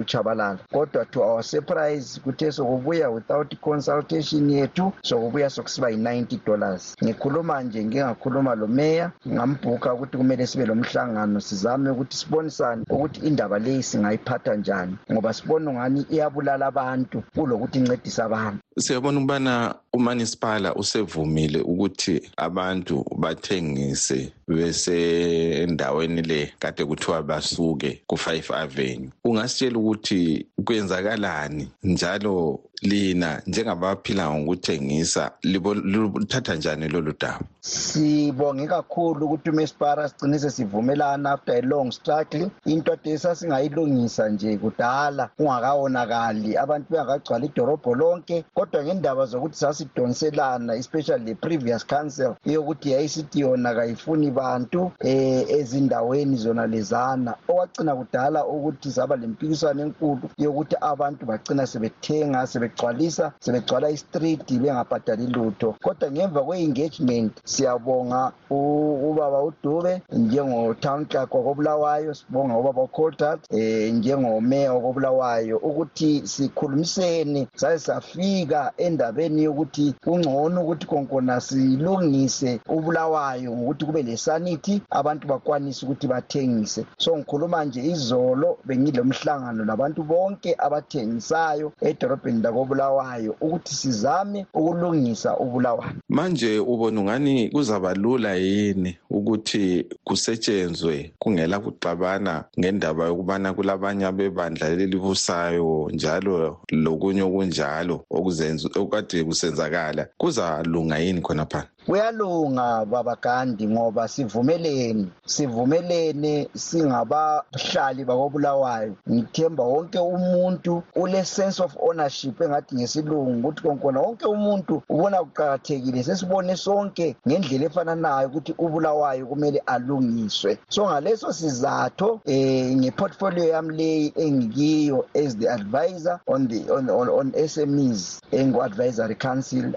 uchabalala 0.00 0.58
kodwa 0.72 1.04
to 1.10 1.22
our 1.22 1.42
surprise 1.42 2.20
kuthe 2.20 2.52
sokubuya 2.52 3.10
without 3.10 3.54
consultation 3.60 4.50
yethu 4.50 4.92
sokubuya 5.02 5.50
sokusiba 5.50 5.90
yi-90 5.90 6.38
dollars. 6.46 6.96
Ngikhuluma 7.04 7.62
nje 7.62 7.84
ngingakhuluma 7.84 8.54
lo 8.54 8.66
meya 8.66 9.12
ngambhuka 9.28 9.94
ukuthi 9.94 10.16
kumele 10.16 10.46
sibe 10.46 10.66
lo 10.66 10.74
mhlangano 10.74 11.40
sizame 11.40 11.90
ukuthi 11.90 12.16
sibonisane 12.16 12.84
ukuthi 12.90 13.20
indaba 13.20 13.58
leyi 13.58 13.82
singayiphatha 13.82 14.54
njani 14.56 14.96
ngoba 15.12 15.32
sibona 15.32 15.70
ungani 15.70 16.06
iyabulala 16.10 16.66
abantu 16.66 17.22
kulokuthi 17.34 17.78
incedise 17.78 18.22
abantu. 18.22 18.63
Siyabona 18.78 19.18
ukubana 19.18 19.74
umanisipala 19.92 20.74
usevumile 20.74 21.60
ukuthi 21.60 22.20
abantu 22.36 23.04
bathengise 23.16 24.32
besendaweni 24.48 26.22
le 26.22 26.52
kade 26.58 26.84
kuthiwa 26.84 27.22
basuke 27.22 28.02
ku-five 28.06 28.50
avenue. 28.50 29.10
Ungasitshela 29.24 29.78
ukuthi 29.78 30.46
kwenzakalani? 30.64 31.68
Njalo 31.82 32.60
lina 32.84 33.42
njengabaphila 33.46 34.30
ngokuthengisa 34.30 35.30
lithatha 35.42 36.54
njani 36.54 36.88
lolu 36.88 37.12
daba 37.20 37.44
sibonge 37.60 38.66
kakhulu 38.66 39.26
ukuthi 39.26 39.50
umespara 39.50 40.08
sigcine 40.08 40.38
sesivumelana 40.38 41.32
after 41.32 41.54
a 41.56 41.62
long 41.62 41.90
struggle 41.92 42.50
into 42.66 42.92
ade 42.92 43.10
esasingayilungisa 43.10 44.28
nje 44.28 44.56
kudala 44.56 45.30
kungakawonakali. 45.36 46.56
Abantu 46.56 46.86
bengakagcwala 46.90 47.44
idorobho 47.46 47.94
lonke 47.94 48.44
kodwa 48.54 48.84
ngendaba 48.84 49.26
zokuthi 49.26 49.56
sasidoniselana 49.56 50.74
especially 50.74 51.24
le 51.24 51.34
previous 51.34 51.86
council 51.86 52.34
eyokuthi 52.46 52.90
yayisithi 52.90 53.40
yona 53.40 53.74
kayifuni 53.74 54.30
bantu 54.30 54.80
um 54.82 55.44
ezindaweni 55.48 56.36
zona 56.36 56.66
lezana. 56.66 57.34
Okwagcina 57.48 57.96
kudala 57.96 58.46
ukuthi 58.46 58.92
saba 58.92 59.16
lempikiswano 59.16 59.82
enkulu 59.82 60.30
yokuthi 60.38 60.76
abantu 60.80 61.26
bagcina 61.26 61.66
sebethenga 61.66 62.46
sebegcwalisa 62.74 63.32
sebegcwala 63.40 63.90
istreet 63.90 64.52
bengabhadali 64.52 65.26
lutho. 65.26 65.76
Kodwa 65.82 66.10
ngemva 66.10 66.42
kwe-engagement 66.42 67.32
siyabonga 67.44 68.32
ubaba 68.50 69.42
udube 69.42 70.02
njengo-town 70.12 71.06
clerk 71.06 71.34
wakobulawayo 71.34 72.14
sibonga 72.14 72.58
ubaba 72.58 72.82
ucoltart 72.82 73.40
um 73.50 73.98
njengomeya 73.98 74.72
wakobulawayo 74.72 75.58
ukuthi 75.58 76.26
sikhulumisene 76.26 77.48
saze 77.54 77.78
safika 77.78 78.72
endabeni 78.76 79.44
yokuthi 79.44 79.94
kungcono 80.04 80.62
ukuthi 80.62 80.86
konkona 80.86 81.40
silungise 81.40 82.60
ubulawayo 82.68 83.52
ngokuthi 83.52 83.84
kube 83.84 84.02
lesanithi 84.02 84.82
abantu 84.90 85.26
bakwanise 85.28 85.86
ukuthi 85.86 86.06
bathengise. 86.06 86.86
So 86.98 87.16
ngikhuluma 87.16 87.64
nje 87.64 87.82
izolo 87.84 88.58
bengilomhlangano 88.64 89.64
labantu 89.64 90.02
bonke 90.02 90.54
abathengisayo 90.58 91.72
edorobheni 91.80 92.42
lakobulawayo 92.64 93.36
ukuthi 93.40 93.74
sizame 93.74 94.46
ukulungisa 94.54 95.36
ubulawayo. 95.36 95.92
Manje 96.08 96.58
ubona 96.58 97.00
ungani 97.00 97.50
kuzaba 97.50 97.94
lula 97.94 98.34
yini 98.34 98.96
ukuthi 99.10 99.86
kusetshenzwe 100.04 101.12
kungela 101.18 101.60
kuxabana 101.60 102.44
ngendaba 102.58 103.06
yokubana 103.06 103.54
kulabanye 103.54 104.06
abebandla 104.06 104.68
lelibusayo 104.68 105.90
njalo 105.92 106.60
lokunye 106.70 107.22
okunjalo 107.22 108.04
okade 108.10 109.24
kusenzakala 109.24 110.08
kuzalunga 110.18 110.98
yini 110.98 111.20
khonaphana 111.20 111.68
kuyalunga 111.86 112.84
baba 112.84 113.16
gandi 113.22 113.66
ngoba 113.68 114.08
sivumelene 114.08 115.06
sivumelene 115.26 116.48
singabahlali 116.54 118.04
bakobulawayo. 118.04 118.96
Ngithemba 119.10 119.64
wonke 119.64 119.98
umuntu 119.98 120.82
ule-sense 120.96 121.60
of 121.60 121.76
ownership 121.80 122.40
engathi 122.40 122.74
ngesilungu 122.74 123.48
ukuthi 123.48 123.62
konkona 123.62 124.00
wonke 124.00 124.26
umuntu 124.26 124.82
ubona 124.88 125.18
kuqakathekile 125.18 126.02
sesibone 126.02 126.56
sonke 126.56 127.16
ngendlela 127.28 127.64
efananayo 127.66 128.28
ukuthi 128.28 128.54
ubulawayo 128.58 129.26
kumele 129.26 129.58
alungiswe. 129.66 130.58
So 130.68 130.86
ngaleso 130.88 131.32
sizatho 131.32 132.20
um 132.26 132.76
ngeportfolio 132.80 133.44
yami 133.44 133.76
leyi 133.76 134.12
engikiyo 134.16 135.04
as 135.14 135.36
the 135.36 135.48
advisor 135.48 136.20
on, 136.26 136.48
the, 136.48 136.70
on, 136.72 136.90
on, 136.90 137.08
on 137.08 137.32
smes 137.48 138.20
engu-advisory 138.32 139.14
council 139.14 139.72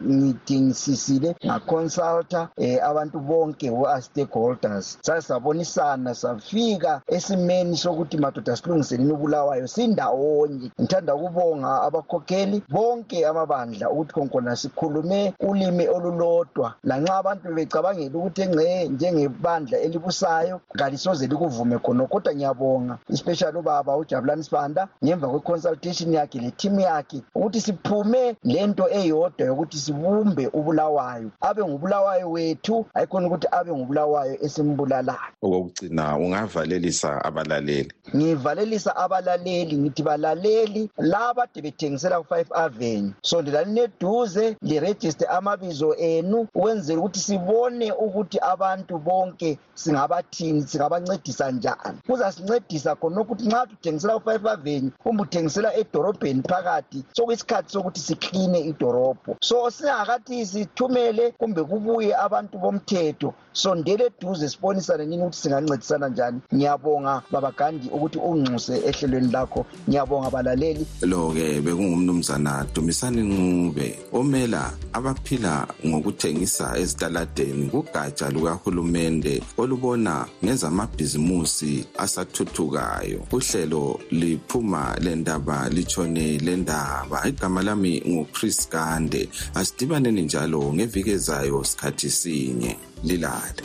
ngithi 0.00 0.60
ngisisile 0.60 1.34
ngaconsulta 1.44 2.48
um 2.56 2.78
abantu 2.82 3.20
bonke 3.20 3.70
wo-stakeholders 3.70 4.98
sasabonisana 5.02 6.14
safika 6.14 7.02
esimeni 7.06 7.76
sokuthi 7.76 8.18
madoda 8.18 8.56
silungiseleni 8.56 9.12
ubulawayo 9.12 9.66
sindawonye. 9.66 10.70
Ngithanda 10.80 11.14
ukubonga 11.14 11.82
abakhokheli 11.82 12.62
bonke 12.68 13.26
amabandla 13.26 13.90
ukuthi 13.90 14.12
konkona 14.12 14.56
sikhulume 14.56 15.34
ulimi 15.40 15.88
olulodwa. 15.88 16.74
Lanxa 16.84 17.16
abantu 17.16 17.48
bebecabangela 17.48 18.18
ukuthi 18.18 18.42
engce 18.42 18.88
njengebandla 18.88 19.78
elibusayo 19.78 20.60
kalisoze 20.78 21.26
likuvume 21.26 21.78
khona. 21.78 22.06
Kodwa 22.06 22.34
ngiyabonga 22.34 22.98
especially 23.10 23.58
ubaba 23.58 23.96
ujabulani 23.96 24.44
sibanda 24.44 24.88
ngemva 25.04 25.28
kwe-consultation 25.28 26.12
yakhe 26.12 26.38
le-team 26.38 26.80
yakhe 26.80 27.22
ukuthi 27.34 27.60
siphume 27.60 28.36
lento 28.44 28.88
eyodwa 28.90 29.46
yokuthi 29.46 29.78
sibumbe 29.78 30.46
ubulawayo. 30.52 31.30
Abe 31.40 31.64
ngubulawayo 31.64 32.30
wethu 32.30 32.86
ayikhona 32.94 33.26
ukuthi 33.26 33.48
abe 33.52 33.72
ngubulawayo 33.72 34.34
esimbulalayo. 34.44 35.32
Okokugcina 35.42 36.18
ungavalelisa 36.18 37.24
abalaleli? 37.24 37.92
Ngivalelisa 38.16 38.96
abalaleli 38.96 39.76
ngithi 39.78 40.02
balaleli 40.02 40.90
laba 40.98 41.46
de 41.54 41.60
bethengisela 41.62 42.20
ku-five 42.20 42.50
avenue. 42.54 43.12
Sondelani 43.22 43.72
neduze 43.72 44.56
lirejiste 44.62 45.24
amabizo 45.26 45.94
enu 45.96 46.40
ukwenzela 46.40 47.00
ukuthi 47.00 47.20
sibone 47.20 47.92
ukuthi 47.92 48.38
abantu 48.38 48.98
bonke 48.98 49.58
singabathini 49.74 50.62
singabancedisa 50.62 51.50
njani. 51.50 51.98
Kuzasincedisa 52.06 52.94
khona 52.96 53.20
ukuthi 53.20 53.46
nxa 53.46 53.66
tuthengisela 53.66 54.18
ku-five 54.18 54.46
avenue 54.46 54.92
kumbe 55.02 55.22
uthengisela 55.22 55.74
edorobheni 55.76 56.42
phakathi 56.42 57.04
sokuyisikhathi 57.16 57.72
sokuthi 57.72 58.00
sikline 58.00 58.58
idorobho. 58.60 59.36
So 59.42 59.70
singakathi 59.70 60.46
sithumele 60.46 61.23
kumbe 61.30 61.62
kubuye 61.64 62.16
abantu 62.16 62.58
bomthetho. 62.58 63.34
Sondele 63.54 64.04
eduze 64.04 64.48
sibonisane 64.48 65.06
nini 65.06 65.22
ukuthi 65.22 65.38
singancedisana 65.38 66.08
njani? 66.08 66.40
Ngiyabonga 66.54 67.22
babagandi 67.30 67.88
ukuthi 67.88 68.18
ungxuse 68.18 68.74
ehlelweni 68.88 69.32
lakho. 69.32 69.66
Ngiyabonga 69.88 70.30
balaleli. 70.30 70.86
Lo-ke 71.02 71.60
bekungumnumzana 71.60 72.66
dumisani 72.74 73.22
ncube 73.22 73.98
omela 74.12 74.72
abaphila 74.92 75.66
ngokuthengisa 75.86 76.78
ezitaladeni 76.78 77.68
kugatsha 77.70 78.30
lukahulumende 78.30 79.42
olubona 79.56 80.26
ngezamabhizimusi 80.44 81.86
asathuthukayo. 81.98 83.26
Uhlelo 83.32 84.00
liphuma 84.10 84.96
lendaba 85.00 85.68
litshone 85.68 86.38
lendaba. 86.38 87.28
Igama 87.28 87.62
lami 87.62 88.02
nguchris 88.08 88.68
kande. 88.68 89.28
Asidibaneni 89.54 90.22
njalo 90.22 90.74
ngeviki 90.74 91.10
ezayo 91.10 91.64
sikhathi 91.64 92.10
sinye. 92.10 92.76
Lilale. 93.02 93.62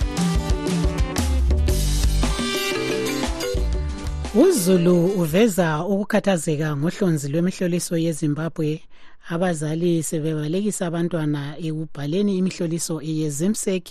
Uzulu 4.36 5.06
uveza 5.06 5.86
ukukhathazeka 5.86 6.78
ngohlonzi 6.78 7.28
lwemihloliso 7.28 7.98
yezimbabwe. 7.98 8.82
Abazali 9.30 10.04
sebebalekisa 10.04 10.88
abantwana 10.88 11.58
ekubhaleni 11.58 12.38
imihloliso 12.38 13.02
eyezimsec 13.02 13.84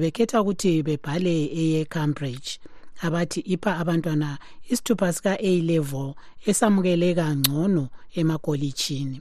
bekhetha 0.00 0.42
ukuthi 0.42 0.82
bebhale 0.82 1.36
eyecambridge. 1.60 2.58
Abathi 3.02 3.40
ipha 3.40 3.76
abantwana 3.82 4.38
isithupha 4.70 5.12
sika-a 5.12 5.52
level 5.70 6.14
esamukeleka 6.46 7.36
ngcono 7.36 7.88
emakolitshini. 8.14 9.20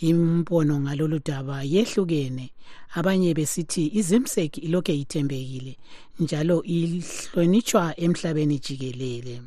Imbono 0.00 0.80
ngalolu 0.80 1.18
daba 1.24 1.62
yehlukene. 1.62 2.50
Abanye 2.94 3.34
besithi 3.34 3.90
izimsek 3.98 4.58
ilokhu 4.58 4.92
ithembekile 4.92 5.76
njalo 6.20 6.62
ihlonitshwa 6.62 7.94
emhlabeni 8.00 8.58
jikelele. 8.58 9.42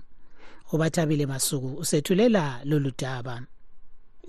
Ubathabile 0.74 1.26
masuku 1.26 1.68
usethulela 1.82 2.62
lolu 2.66 2.92
daba. 2.98 3.42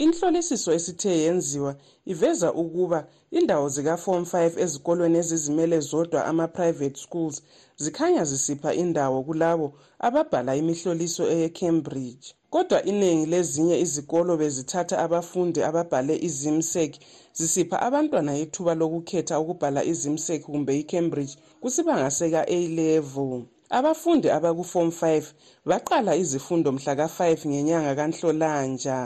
Inhlolisiso 0.04 0.72
esithe 0.72 1.11
yenziwa 1.24 1.76
iveza 2.12 2.52
ukuba 2.52 3.06
indawo 3.30 3.68
zika-form 3.68 4.24
5 4.24 4.61
ezikolweni 4.64 5.18
ezizimele 5.18 5.80
zodwa 5.80 6.24
ama-private 6.30 6.98
schools 7.04 7.42
zikhanya 7.76 8.24
zisipha 8.24 8.74
indawo 8.74 9.22
kulabo 9.22 9.66
ababhala 10.06 10.56
imihloliso 10.56 11.22
eyecambridge. 11.35 12.26
Kodwa 12.52 12.78
iningi 12.90 13.26
lezinye 13.32 13.76
izikolo 13.84 14.32
bezithatha 14.40 14.96
abafundi 15.04 15.58
ababhale 15.68 16.14
izimsek 16.28 16.92
zisipha 17.38 17.76
abantwana 17.86 18.32
ithuba 18.44 18.72
lokukhetha 18.80 19.34
ukubhala 19.42 19.80
izimsek 19.92 20.40
kumbe 20.42 20.72
icambridge 20.82 21.34
kusibanga 21.62 22.10
seka-a 22.18 22.58
level. 22.80 23.32
Abafundi 23.78 24.28
abaku-form 24.36 24.88
5 24.88 25.24
baqala 25.68 26.12
izifundo 26.22 26.68
mhla 26.72 26.92
ka-5 26.98 27.48
ngenyanga 27.50 27.92
kanhlolanja. 27.98 28.98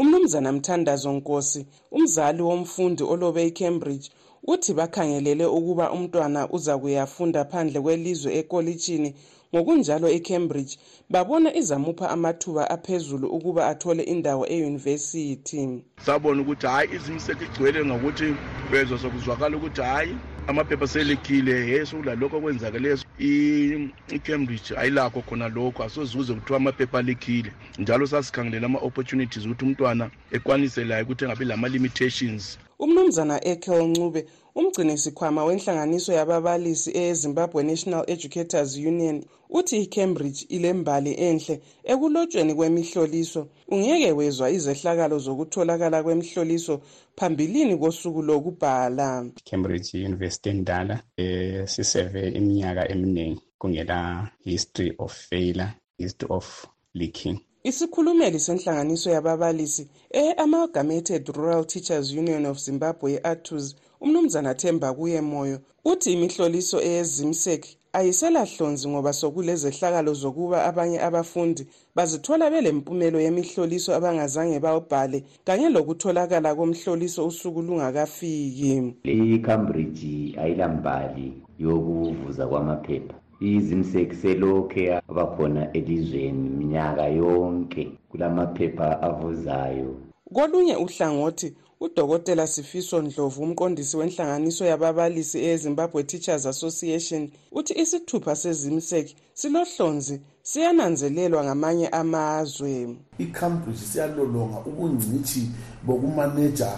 Umnumzana 0.00 0.52
mthandazo 0.56 1.12
nkosi 1.16 1.60
umzali 1.96 2.42
womfundi 2.48 3.02
olobe 3.12 3.42
icambridge 3.50 4.06
uthi 4.52 4.72
bakhangelele 4.78 5.46
ukuba 5.46 5.92
umntwana 5.96 6.40
uza 6.56 6.74
kuyafunda 6.78 7.40
phandle 7.50 7.78
kwelizwe 7.84 8.30
ekolitshini 8.40 9.10
ngokunjalo 9.54 10.08
ecambridge 10.08 10.78
babona 11.10 11.54
izamupha 11.60 12.10
amathuba 12.10 12.70
aphezulu 12.70 13.28
ukuba 13.28 13.68
athole 13.68 14.02
indawo 14.02 14.44
eyunivesithi. 14.54 15.82
Sabona 16.06 16.42
ukuthi 16.42 16.66
hhayi 16.66 16.88
izimseko 16.96 17.44
igcwele 17.44 17.84
ngokuthi 17.84 18.28
bezwa 18.70 18.98
sokuzwakala 18.98 19.56
ukuthi 19.56 19.80
hhayi 19.80 20.16
amaphepha 20.46 20.86
selikhile 20.86 21.54
he 21.66 21.86
sokulalokho 21.86 22.36
okwenzakeleyo 22.36 22.96
i-cambridge 23.18 24.74
ayilakho 24.76 25.22
khona 25.22 25.48
lokho. 25.48 25.82
Asozuze 25.82 26.34
kuthiwa 26.34 26.56
amaphepha 26.56 26.98
alikhile 26.98 27.52
njalo 27.78 28.06
sasikhangelela 28.06 28.66
ama-opportunities 28.66 29.46
ukuthi 29.46 29.64
umntwana 29.64 30.10
ekwanise 30.30 30.84
layo 30.84 31.04
ukuthi 31.04 31.24
engabi 31.24 31.44
lama-limitations. 31.44 32.58
Umnumzana 32.78 33.44
ekel 33.44 33.82
ncube 33.88 34.26
umgcini 34.54 34.98
sikhwama 34.98 35.44
wenhlanganiso 35.44 36.12
yababalisi 36.12 36.90
ezimbabwe 36.96 37.62
national 37.62 38.04
educators 38.06 38.76
union 38.76 39.24
uthi 39.50 39.76
icambridge 39.82 40.46
ilembali 40.48 41.12
enhle 41.28 41.60
ekulotshweni 41.84 42.54
kwemihloliso. 42.54 43.48
Ungeke 43.68 44.12
wezwa 44.12 44.50
izehlakalo 44.50 45.18
zokutholakala 45.18 46.02
kwemihloliso 46.02 46.82
phambilini 47.16 47.76
kosuku 47.76 48.22
lokubhala. 48.22 49.26
Cambridge 49.50 50.04
university 50.06 50.48
endala 50.48 51.02
esiseve 51.16 52.28
iminyaka 52.28 52.88
eminingi 53.02 53.40
kungela 53.58 54.28
history 54.44 54.94
of 54.98 55.12
failure 55.12 55.74
history 55.98 56.28
of 56.30 56.66
leaking. 56.94 57.40
Isikhulumeli 57.64 58.40
senhlanganiso 58.40 59.10
yababalisi 59.10 59.88
e-amalgamated 60.10 61.28
rural 61.36 61.64
teachers 61.64 62.12
union 62.12 62.46
of 62.46 62.58
zimbabwe 62.58 63.20
atus 63.22 63.76
umnumzana 64.00 64.54
themba 64.54 64.94
kuye 64.94 65.20
moyo 65.20 65.60
uthi 65.84 66.12
imihloliso 66.12 66.80
eyezimsek 66.82 67.66
ayiselahlonzi 67.92 68.88
ngoba 68.88 69.12
sokulezehlakalo 69.12 70.14
zokuba 70.14 70.64
abanye 70.64 70.98
abafundi 71.08 71.66
bazithola 71.96 72.50
belempumelo 72.50 73.18
yemihloliso 73.20 73.90
abangazange 73.94 74.58
bawubhale 74.64 75.18
kanye 75.46 75.68
lokutholakala 75.68 76.54
komhloliso 76.54 77.26
usuku 77.26 77.62
lungakafiki. 77.62 78.94
Icambridge 79.04 80.34
ayilambali 80.42 81.32
yokuvuza 81.58 82.46
kwamaphepha. 82.46 83.14
Izimsek 83.40 84.12
selokhe 84.14 84.94
abakhona 84.94 85.72
elizweni 85.72 86.48
minyaka 86.48 87.06
yonke 87.08 87.82
kulamaphepha 88.10 89.02
avuzayo. 89.02 89.96
Kolunye 90.32 90.76
uhlangothi 90.76 91.54
udokotela 91.82 92.46
sifiso 92.46 93.02
ndlovu 93.02 93.42
umqondisi 93.42 93.96
wenhlanganiso 93.96 94.64
yababalisi 94.64 95.38
ezimbabwe 95.44 96.04
teachers 96.04 96.46
association 96.46 97.30
uthi 97.52 97.72
isithupha 97.82 98.36
sezimsek 98.36 99.06
silohlonzi 99.34 100.20
siyananzelelwa 100.42 101.44
ngamanye 101.44 101.88
amazwe. 101.88 102.96
Icambridge 103.18 103.84
siyalolonga 103.92 104.58
ubungcitshi 104.70 105.42
bokumaneja 105.86 106.70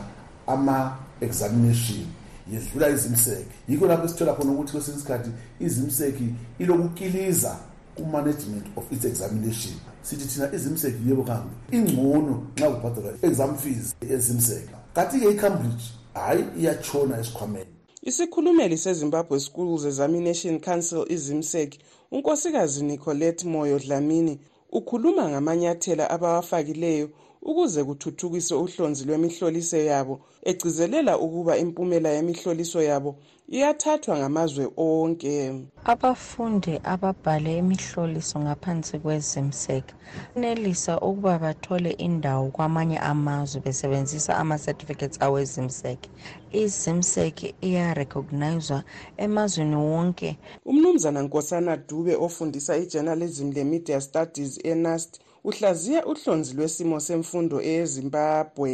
ama-examination 0.47 2.07
yedlula 2.53 2.89
izimseki 2.89 3.55
yikho 3.69 3.87
lapho 3.87 4.05
esithola 4.07 4.35
khona 4.35 4.53
ukuthi 4.53 4.73
kwesinye 4.73 4.97
isikhathi 4.97 5.31
izimseki 5.61 6.27
ilokukiliza 6.59 7.57
ku-management 7.97 8.67
of 8.77 8.93
its 8.93 9.05
examination. 9.05 9.75
Sithi 10.03 10.29
thina 10.29 10.55
izimseki 10.55 11.09
yebo 11.09 11.23
kambe 11.23 11.53
ingcono 11.73 12.43
nxa 12.57 12.71
kubhadalwa 12.71 13.13
exam 13.23 13.57
fees 13.57 13.95
ezimseki 14.01 14.84
kanti-ke 14.95 15.31
icambridge 15.31 15.85
hhayi 16.15 16.45
iyatshona 16.59 17.19
esikhwameni. 17.21 17.71
Isikhulumeli 18.03 18.79
sezimbabwe 18.79 19.41
schools 19.41 19.85
examination 19.85 20.61
council 20.61 21.05
izimsek 21.09 21.79
unkosikazi 22.13 22.85
nicolette 22.85 23.45
moyo 23.47 23.79
dlamini 23.79 24.39
ukhuluma 24.73 25.29
ngamanyathela 25.29 26.11
abawafakileyo 26.11 27.09
ukuze 27.45 27.85
kuthuthukiswe 27.85 28.57
uhlonzi 28.65 29.05
lwemihloliso 29.05 29.79
yabo 29.91 30.15
egcizelela 30.51 31.13
ukuba 31.19 31.53
impumela 31.65 32.09
yemihloliso 32.17 32.83
yabo 32.83 33.11
iyathathwa 33.49 34.19
ngamazwe 34.19 34.65
onke. 34.77 35.35
Abafundi 35.93 36.81
ababhale 36.95 37.59
imihloliso 37.59 38.37
ngaphansi 38.41 38.99
kwezimsek 38.99 39.85
benelisa 40.35 41.01
ukuba 41.01 41.39
bathole 41.39 41.91
indawo 42.07 42.49
kwamanye 42.51 42.99
amazwe 42.99 43.61
besebenzisa 43.61 44.37
ama-certificates 44.43 45.23
awezimsek. 45.23 46.01
Izimsek 46.53 47.37
iyarecognizwa 47.69 48.83
emazweni 49.17 49.77
wonke. 49.77 50.39
Umnumzana 50.65 51.23
nkosana 51.23 51.77
dube 51.77 52.17
ofundisa 52.17 52.77
ijournalism 52.77 53.53
le-media 53.53 54.01
studies 54.01 54.61
enast 54.65 55.21
uhlaziya 55.45 56.01
uhlonzi 56.07 56.55
lwesimo 56.57 56.97
semfundo 57.01 57.57
ezimbabwe. 57.75 58.73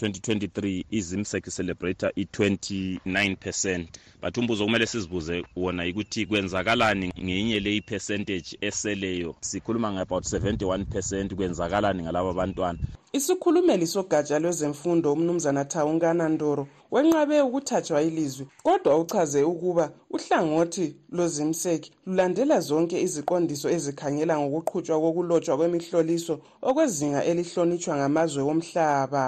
2023 0.00 0.84
izimsek 0.90 1.50
celebrata 1.50 2.10
i-29 2.16 3.36
percent. 3.36 3.88
But 4.22 4.36
umbuzo 4.38 4.64
kumele 4.64 4.86
sizibuze 4.86 5.44
wona 5.56 5.84
ukuthi 5.86 6.26
kwenzakalani 6.26 7.12
ngenye 7.24 7.60
leyi 7.60 7.80
percentage 7.80 8.58
eseleyo? 8.60 9.34
Sikhuluma 9.40 9.92
ngabout 9.92 10.24
71 10.24 10.84
percent 10.84 11.34
kwenzakalani 11.34 12.02
ngalaba 12.02 12.32
bantwana? 12.32 12.78
Isikhulumeli 13.12 13.86
sogatsha 13.86 14.38
lwezemfundo 14.38 15.12
umnumzana 15.12 15.64
thawunkana 15.64 16.28
ndoro 16.28 16.66
wenqabe 16.90 17.40
ukuthathwa 17.40 18.02
ilizwi 18.02 18.46
kodwa 18.62 18.98
uchaze 18.98 19.42
ukuba 19.42 19.92
uhlangothi 20.10 20.96
lozimseki 21.16 21.92
lulandela 22.06 22.60
zonke 22.60 22.96
iziqondiso 23.06 23.68
ezikhangela 23.76 24.34
ngokuqhutshwa 24.38 25.00
kokulotshwa 25.02 25.56
kwemihloliso 25.58 26.34
okwezinga 26.68 27.20
elihlonitshwa 27.30 27.96
ngamazwe 27.96 28.42
womhlaba 28.48 29.24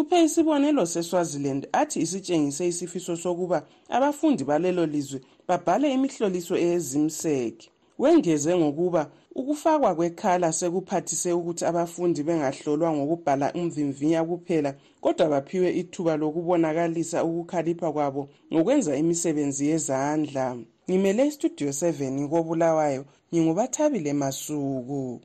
uphe 0.00 0.24
isibonelo 0.24 0.86
seswaziland 0.86 1.62
athi 1.72 1.98
isitshengise 2.04 2.68
isifiso 2.68 3.16
sokuba 3.16 3.58
abafundi 3.96 4.44
balelo 4.44 4.86
lizwe 4.86 5.20
babhale 5.48 5.86
imihloliso 5.96 6.54
eyezimseki 6.64 7.70
wengeze 7.98 8.56
ngokuba 8.56 9.02
ukufakwa 9.34 9.94
kwekhala 9.94 10.48
sekuphathise 10.58 11.30
ukuthi 11.38 11.64
abafundi 11.70 12.20
bengahlolwa 12.26 12.88
ngokubhala 12.96 13.46
umvimvinya 13.60 14.20
kuphela 14.28 14.70
kodwa 15.02 15.26
baphiwe 15.32 15.68
ithuba 15.80 16.12
lokubonakalisa 16.20 17.18
ukukhalipha 17.28 17.88
kwabo 17.92 18.22
ngokwenza 18.52 18.92
imisebenzi 19.02 19.62
yezandla. 19.70 20.46
Ngimele 20.88 21.22
istudio 21.26 21.68
7 21.68 22.28
kobulawayo 22.28 23.02
ngingubathabile 23.30 24.12
masuku. 24.12 25.20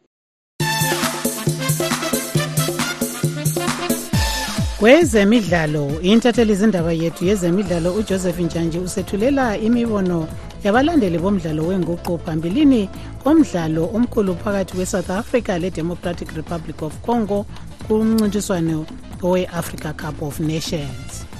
Kwezemidlalo 4.81 6.01
intatheli 6.01 6.55
zindaba 6.55 6.91
yethu 6.93 7.25
yezemidlalo 7.25 7.93
ujoseph 7.93 8.39
njanji 8.39 8.79
usethulela 8.79 9.57
imibono 9.57 10.27
yabalandeli 10.63 11.17
bomdlalo 11.19 11.67
wenguqu 11.67 12.17
phambilini 12.25 12.89
komdlalo 13.23 13.83
omkhulu 13.95 14.35
phakathi 14.35 14.73
kwe-south 14.73 15.09
africa 15.09 15.51
le-democratic 15.61 16.31
republic 16.35 16.81
of 16.81 16.93
congo 17.05 17.45
kumncintiswano 17.87 18.85
owe-africa 19.23 19.93
cup 20.01 20.21
of 20.21 20.39
nations 20.39 21.30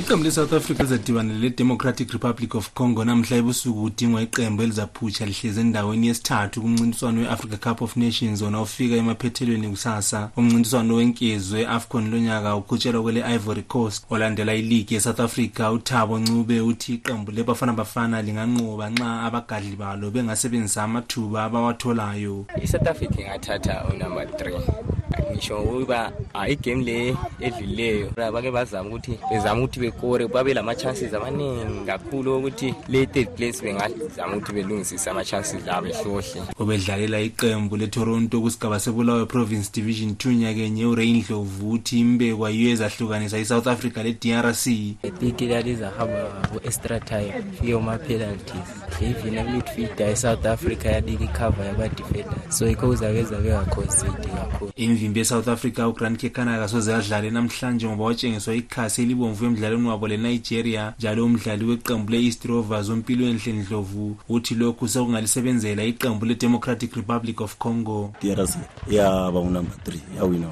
iqembu 0.00 0.24
le-south 0.24 0.52
africa 0.52 0.80
lizadibana 0.80 1.34
le-democratic 1.34 2.10
republic 2.12 2.54
of 2.54 2.70
congo 2.74 3.04
namhla 3.04 3.36
ebusuku 3.36 3.80
kudingwa 3.82 4.22
iqembu 4.22 4.62
elizaphutsha 4.62 5.26
lihlezi 5.26 5.60
endaweni 5.60 6.06
yesithathu 6.06 6.62
kumncintiswano 6.62 7.20
we-africa 7.20 7.56
cup 7.56 7.82
of 7.82 7.96
nations 7.96 8.42
wona 8.42 8.60
ufika 8.62 8.94
emaphethelweni 8.96 9.68
kusasa. 9.68 10.30
Umncintiswano 10.36 10.94
wenkezo 10.94 11.58
e-afcon 11.58 12.10
lonyaka 12.10 12.56
uqhutshelwa 12.56 13.02
kwele-ivory 13.02 13.62
coast 13.62 14.04
olandela 14.10 14.54
iligi 14.54 14.94
ye-south 14.94 15.20
africa 15.20 15.70
uthabo 15.72 16.18
ncube 16.18 16.60
uthi 16.60 16.94
iqembu 16.94 17.32
lebafana 17.32 17.72
bafana 17.72 18.22
linganqoba 18.22 18.90
nxa 18.90 19.22
abagadli 19.22 19.76
balo 19.76 20.10
bengasebenzisa 20.10 20.82
amathuba 20.82 21.44
abawatholayo. 21.44 22.46
I-south 22.62 22.88
africa 22.88 23.18
ingathatha 23.20 23.84
unumber 23.84 24.36
three. 24.36 24.99
Ngisho 25.32 25.58
ukuba 25.62 26.12
igame 26.48 26.84
le 26.84 27.16
edlulileyo. 27.40 28.10
Bake 28.16 28.50
bazama 28.50 28.88
ukuthi 28.88 29.18
bezama 29.30 29.62
ukuthi 29.62 29.80
bekore 29.80 30.28
babe 30.28 30.54
lama-chances 30.54 31.14
amaningi 31.14 31.86
kakhulu 31.86 32.38
ukuthi 32.38 32.74
le 32.88 33.06
third 33.06 33.28
place 33.36 33.62
bengazama 33.62 34.36
ukuthi 34.36 34.52
belungisise 34.52 35.10
ama-chances 35.10 35.68
abo 35.68 35.88
ehlohle. 35.88 36.42
Obedlalela 36.58 37.20
iqembu 37.20 37.76
le-toronto 37.76 38.40
kusigaba 38.40 38.80
sebulawayo 38.80 39.26
province 39.26 39.70
division 39.72 40.10
2 40.10 40.34
nyakenye 40.34 40.86
urain 40.86 41.22
dlovu 41.22 41.70
uthi 41.70 42.00
imbekwa 42.00 42.50
yiyo 42.50 42.70
ezahlukanisa 42.70 43.38
i-south 43.38 43.66
africa 43.66 43.96
le-drc 44.04 44.66
ithiki 45.02 45.46
lalizahamba 45.46 46.22
ku-extra 46.52 47.00
time 47.00 47.32
fike 47.58 47.74
uma-penalties 47.74 48.68
even 49.00 49.38
imidfielder 49.38 50.10
e-south 50.10 50.46
africa 50.46 50.84
yadika 50.84 51.24
icover 51.24 51.66
yabadefender 51.66 52.38
so 52.48 52.66
yikho 52.66 52.86
kuzakeza 52.86 53.36
bengaconcede 53.36 54.28
kakhulu 54.28 54.72
imvimbi 55.00 55.20
ye-south 55.20 55.48
africa 55.48 55.88
ugrant 55.88 56.20
kekana 56.20 56.58
kasoze 56.58 56.94
adlale 56.94 57.30
namhlanje 57.30 57.88
ngoba 57.88 58.04
watshengiswa 58.04 58.54
ikhasi 58.54 59.02
elibomvu 59.02 59.44
emdlalweni 59.44 59.88
wabo 59.88 60.08
le-nigeria 60.08 60.94
njalo 60.98 61.24
umdlali 61.24 61.64
weqembu 61.64 62.12
le-east 62.12 62.44
rovers 62.44 62.88
umpilo 62.88 63.26
enhle 63.26 63.52
ndlovu 63.52 64.16
uthi 64.28 64.54
lokhu 64.54 64.88
sekungalisebenzela 64.88 65.84
iqembu 65.84 66.26
le-democratic 66.26 66.94
republic 66.94 67.40
of 67.40 67.56
congo. 67.56 68.12
Drc 68.22 68.56
yaba 68.90 69.40
unumber 69.40 69.84
three 69.84 70.02
yawina 70.16 70.46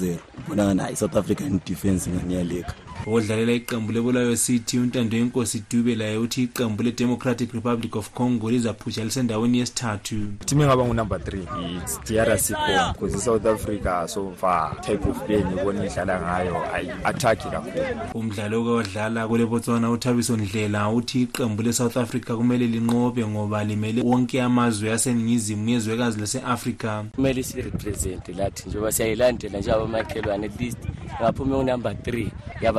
1-0 0.00 0.16
bona 0.48 0.64
ngani 0.64 0.80
hayi 0.80 0.96
south 0.96 1.16
african 1.16 1.60
defense 1.66 2.10
nganiyaleka 2.10 2.74
odlalela 3.06 3.52
iqembu 3.52 3.92
lebulawayo 3.92 4.36
city 4.36 4.78
untando 4.78 5.16
yenkosi 5.16 5.62
dube 5.70 5.94
laye 5.94 6.16
uthi 6.16 6.42
iqembu 6.42 6.82
le-democratic 6.82 7.52
republic 7.52 7.96
of 7.96 8.10
congo 8.10 8.50
lizaphutsha 8.50 9.04
lisendaweni 9.04 9.58
yesithathu. 9.58 10.16
Team 10.46 10.60
engaba 10.60 10.84
ngunumber 10.84 11.24
three 11.24 11.46
its 11.76 12.00
drc 12.00 12.52
congo 12.52 12.92
because 12.92 13.16
i-south 13.16 13.46
africa 13.46 14.04
so 14.08 14.32
far 14.36 14.80
type 14.80 15.08
of 15.08 15.26
play 15.26 15.44
ngibona 15.44 15.86
idlala 15.86 16.20
ngayo 16.20 16.74
ayi-athaki 16.74 17.48
kakhulu. 17.48 17.84
Umdlalo 18.14 18.60
okewadlala 18.60 19.28
kule 19.28 19.46
botswana 19.46 19.90
uthabiso 19.90 20.36
ndlela 20.36 20.88
uthi 20.90 21.22
iqembu 21.22 21.62
le-south 21.62 21.96
africa 21.96 22.36
kumele 22.36 22.66
linqobe 22.66 23.26
ngoba 23.26 23.64
limele 23.64 24.02
wonke 24.02 24.42
amazwe 24.42 24.92
aseningizimu 24.92 25.68
yezwekazi 25.68 26.20
lase-afrika. 26.20 27.04
Kumele 27.14 27.42
sirepresente 27.42 28.32
lathi 28.32 28.68
njengoba 28.68 28.92
siyayilandela 28.92 29.58
njengabomakhelwane 29.58 30.46
at 30.46 30.60
least 30.60 30.78
ngaphume 31.20 31.56
unumber 31.56 32.02
three 32.02 32.28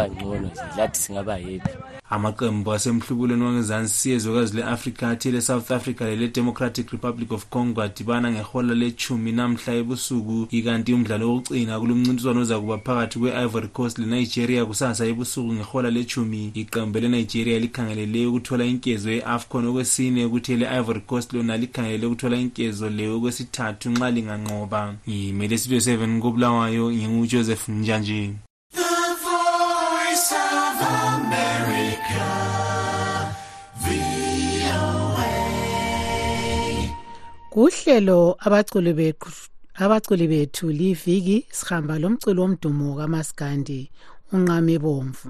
yabangcono 0.03 0.51
lathi 0.77 0.99
singaba 0.99 1.33
happy. 1.33 1.93
Amaqembu 2.09 2.73
asemhlubulweni 2.73 3.43
wangezansi 3.43 4.09
yezwekazi 4.09 4.57
le-afrika 4.57 5.09
athile 5.09 5.41
south 5.41 5.71
africa 5.71 6.01
lele-democratic 6.01 6.91
republic 6.91 7.31
of 7.31 7.45
congo 7.49 7.81
adibana 7.81 8.31
ngehola 8.31 8.73
lechumi 8.75 9.31
namhla 9.31 9.73
ebusuku. 9.73 10.47
Ikanti 10.51 10.93
umdlalo 10.93 11.29
wokugcina 11.29 11.79
kulomncintiswano 11.79 12.41
oza 12.41 12.59
kuba 12.59 12.77
phakathi 12.77 13.19
kwe-ivory 13.19 13.67
coast 13.67 13.97
lenigeria 13.97 14.65
kusasa 14.65 15.05
ebusuku 15.05 15.53
ngehola 15.53 15.89
lechumi 15.89 16.51
iqembu 16.53 16.99
lenigeria 16.99 17.59
likhangelele 17.59 18.25
ukuthola 18.25 18.65
inkezo 18.65 19.11
ye-afcon 19.11 19.65
okwesine 19.65 20.27
kuthi 20.27 20.55
le-ivory 20.55 21.01
coast 21.01 21.33
lona 21.33 21.57
likhangelele 21.57 22.05
ukuthola 22.05 22.37
inkezo 22.37 22.89
le 22.89 23.07
okwesithathu 23.07 23.89
nxa 23.89 24.11
linganqoba. 24.11 24.95
Ngimele 25.09 25.57
studio 25.57 25.79
7 25.79 26.19
kobulawayo 26.19 26.91
ngingujoseph 26.91 27.69
njanje 27.69 28.33
kuhlelo 37.53 38.35
abaculi 38.39 38.93
bethu 38.93 39.29
abaculi 39.75 40.27
bethu 40.27 40.71
liviki 40.71 41.45
sihamba 41.51 41.99
lomculo 41.99 42.41
womdumo 42.41 42.95
kamaskandi 42.97 43.91
unqame 44.33 44.79
bomvu. 44.79 45.29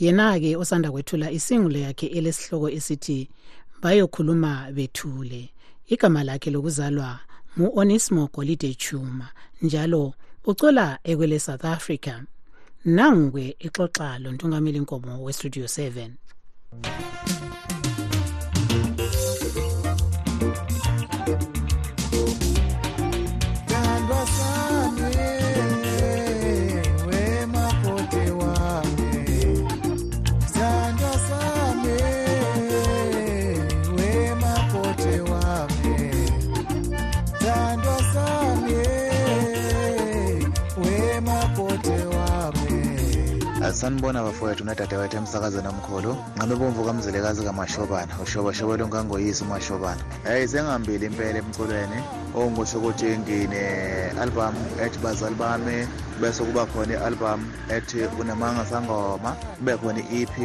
Yena-ke 0.00 0.56
osanda 0.56 0.92
kwethula 0.92 1.30
isingulo 1.30 1.78
yakhe 1.78 2.06
elesihloko 2.06 2.68
esithi 2.68 3.28
bayokhuluma 3.82 4.72
bethule. 4.76 5.50
Igama 5.88 6.24
lakhe 6.24 6.50
lokuzalwa 6.50 7.20
ngu-onismo 7.58 8.28
golide 8.34 8.74
chuma 8.74 9.28
njalo 9.62 10.14
ucola 10.44 10.98
ekwele 11.04 11.38
south 11.38 11.64
africa. 11.64 12.14
Nangwe 12.84 13.56
ixoxa 13.58 14.18
lontungameli 14.18 14.80
nkomo 14.80 15.22
westudio 15.24 15.64
7 15.64 17.31
sanibona 43.82 44.22
bafowethu 44.22 44.64
nadadewethu 44.64 45.16
emsakazweni 45.16 45.68
omkhulu. 45.74 46.10
Nqame 46.36 46.54
bomvu 46.60 46.84
kamzelekazi 46.86 47.42
kamashobana 47.46 48.12
ushobashoba 48.24 48.76
lonkangoyisi 48.76 49.42
umashobana. 49.44 50.02
Heyi 50.24 50.48
sengihambile 50.48 51.06
impela 51.06 51.38
emculweni 51.42 51.98
ongisho 52.38 52.78
ukuthi 52.78 53.18
ngine-albhamu 53.18 54.62
ethi 54.84 54.98
bazali 55.04 55.34
bami 55.34 55.76
bese 56.20 56.42
kuba 56.46 56.62
khona 56.70 56.94
i-albhamu 56.94 57.46
ethi 57.76 58.00
unemanga 58.20 58.64
sangoma 58.70 59.30
kube 59.58 59.72
khona 59.80 60.00
i-ep 60.16 60.36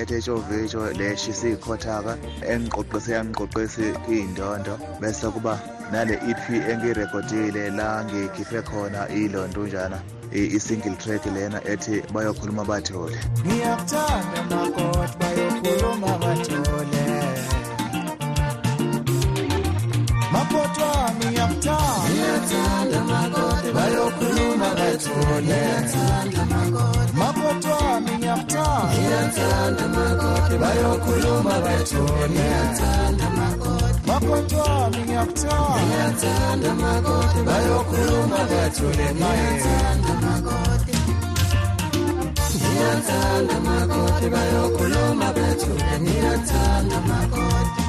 ethi 0.00 0.14
etshovitsho 0.18 0.80
leshisa 0.98 1.38
siyikhothaka 1.40 2.12
engiqoqise 2.50 3.10
yangiqoqisi 3.16 3.86
iy'ndondo 4.14 4.74
bese 5.00 5.26
kuba 5.34 5.54
nale 5.92 6.14
ep 6.30 6.42
engiyirekhodile 6.70 7.62
la 7.78 7.88
ngikhiphe 8.04 8.60
khona 8.68 9.00
ilontunjana 9.20 9.98
i-single 10.32 10.96
track 10.96 11.26
lena 11.26 11.60
ethi 11.64 12.02
bayokhuluma 12.12 12.64
bathole. 12.64 13.18
Ngiyakuthanda 13.46 14.40
makoti 14.50 15.16
bayokhuluma 15.20 16.18
bathole. 16.22 17.04
Makoti 20.32 20.80
wami 20.80 21.26
ngiyakuthanda. 21.26 23.00
Makoti 23.10 23.68
bayokhuluma 23.76 24.68
bathole. 24.78 25.60
Makoti. 27.20 27.68
Wami 27.68 28.12
ngiyakuthanda. 28.18 29.84
Makoti 29.96 30.54
bayokhuluma 30.62 31.54
bathole 31.64 32.48
ndingatsanda 34.98 36.74
magoti 36.82 37.40
bayokhuluma 37.48 38.38
bethule 38.50 39.06
ndingatsanda 39.12 40.12
magoti 40.24 40.94
ndingatsanda 42.56 43.56
magoti 43.66 44.26
bayokhuluma 44.34 45.26
bethule 45.36 45.98
ndingatsanda 46.02 46.96
magoti 47.08 47.82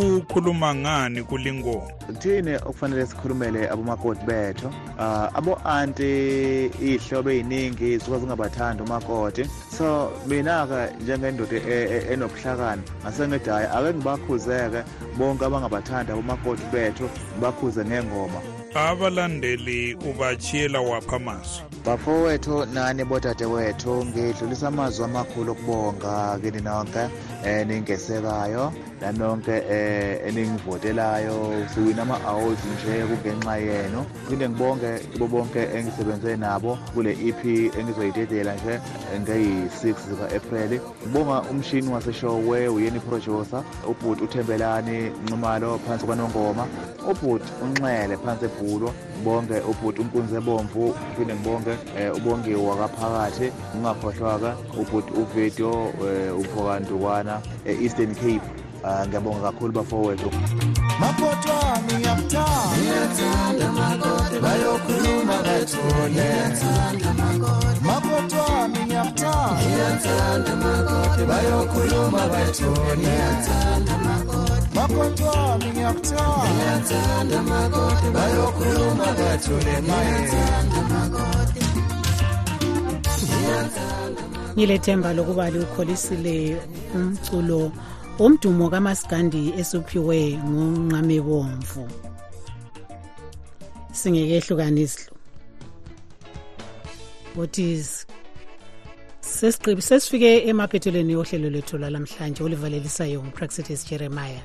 ukhuluma 0.00 0.74
ngani 0.74 1.22
kulingoma? 1.22 1.86
Thini 2.18 2.54
okufanele 2.54 3.06
sikhulumele 3.06 3.68
abomakoti 3.70 4.26
bethu 4.26 4.66
uh, 4.66 5.38
abo-anti 5.38 6.10
iy'hlobo 6.82 7.30
ey'ningi 7.30 7.98
zisuka 7.98 8.18
zingabathandi 8.18 8.82
umakoti 8.82 9.44
so 9.78 10.12
mina-ke 10.26 10.94
njengendoda 11.02 11.56
enobuhlakani 12.12 12.82
ngasengithi 13.02 13.50
hhayi 13.50 13.66
ake 13.66 13.94
ngibakhuzeke 13.94 14.80
bonke 15.18 15.44
abangabathandi 15.44 16.12
abomakoti 16.12 16.62
bethu 16.72 17.10
ngibakhuze 17.32 17.84
ngengoma. 17.84 18.40
Abalandeli 18.74 19.94
ubachiyela 19.94 20.80
wapha 20.80 21.16
amazwi. 21.16 21.62
Bafowethu 21.84 22.66
nani 22.74 23.04
bodadewethu 23.04 24.04
ngidlulisa 24.04 24.68
amazwi 24.68 25.04
amakhulu 25.04 25.52
okubonga 25.52 26.38
kini 26.42 26.60
nonke 26.60 27.02
um 27.44 27.68
ningesekayo 27.68 28.72
nanonke 29.00 29.54
um 29.58 30.28
eningivotelayo. 30.28 31.66
Siwina 31.74 32.02
ama-awards 32.02 32.60
nje 32.64 33.04
kungenxa 33.08 33.56
yenu. 33.56 34.04
Phinde 34.28 34.48
ngibonge 34.48 35.00
ibo 35.14 35.26
bonke 35.26 35.62
engisebenze 35.74 36.36
nabo 36.36 36.78
kule 36.94 37.12
ep 37.12 37.44
engizoyidedela 37.78 38.54
nje 38.54 38.80
ngeyi-6 39.20 39.94
zika-apreli 40.08 40.80
ngibonga 41.02 41.42
umshini 41.50 41.88
waseshowe 41.88 42.68
uyeni 42.68 43.00
producer 43.00 43.62
ubhuti 43.88 44.24
uthembelani 44.24 45.10
nxumalo 45.24 45.78
phansi 45.86 46.06
kwanongoma. 46.06 46.66
Ubhuti 47.10 47.52
unxele 47.64 48.16
phansi 48.16 48.44
ebhulo. 48.44 48.92
Ngibonge 49.20 49.60
ubhuti 49.70 50.00
unkunzi 50.00 50.34
ebomvu 50.40 50.94
phinde 51.16 51.34
ngibonge 51.34 51.72
um 51.98 52.16
ubongiwe 52.16 52.60
wakaphakathi 52.68 53.46
ngingakhohlwaka 53.76 54.50
ubhuti 54.80 55.10
uvideo 55.20 55.72
um 56.04 56.40
uvokandukwana 56.40 57.34
e-eastern 57.66 58.14
cape. 58.14 58.48
Uh, 58.84 59.04
ngiyabonga 59.06 59.40
kakhulu 59.52 59.72
bafowethu 59.72 60.30
makoti 61.00 61.48
wami 61.48 61.94
ngiyakuthanda 62.00 63.66
bathule 65.44 66.04
makoti. 67.86 68.36
Wami 68.36 68.78
ngiyakuthanda. 68.86 70.52
Bayokhuluma 71.28 72.22
bathule 72.32 73.12
makoti 74.74 75.22
wami 75.22 75.68
ngiyakuthanda 75.72 77.38
bayokhuluma 78.14 79.06
bathule 79.18 79.74
ngilethemba 84.56 85.12
lokuba 85.12 85.50
liwukholisile 85.50 86.36
umculo 86.94 87.72
umdumo 88.18 88.70
kamasigandi 88.70 89.42
esuphiwe 89.60 90.18
ngunqame 90.50 91.18
bomvu. 91.26 91.82
Singekehlukanisi. 93.92 95.08
Uthi 97.36 97.66
sesifike 99.88 100.30
emaphethelweni 100.50 101.12
yohlelo 101.12 101.48
lwethu 101.50 101.78
lwalamhlanje 101.78 102.40
olivalelisayo 102.44 103.22
ngupraxitis 103.24 103.86
jeremiah. 103.88 104.44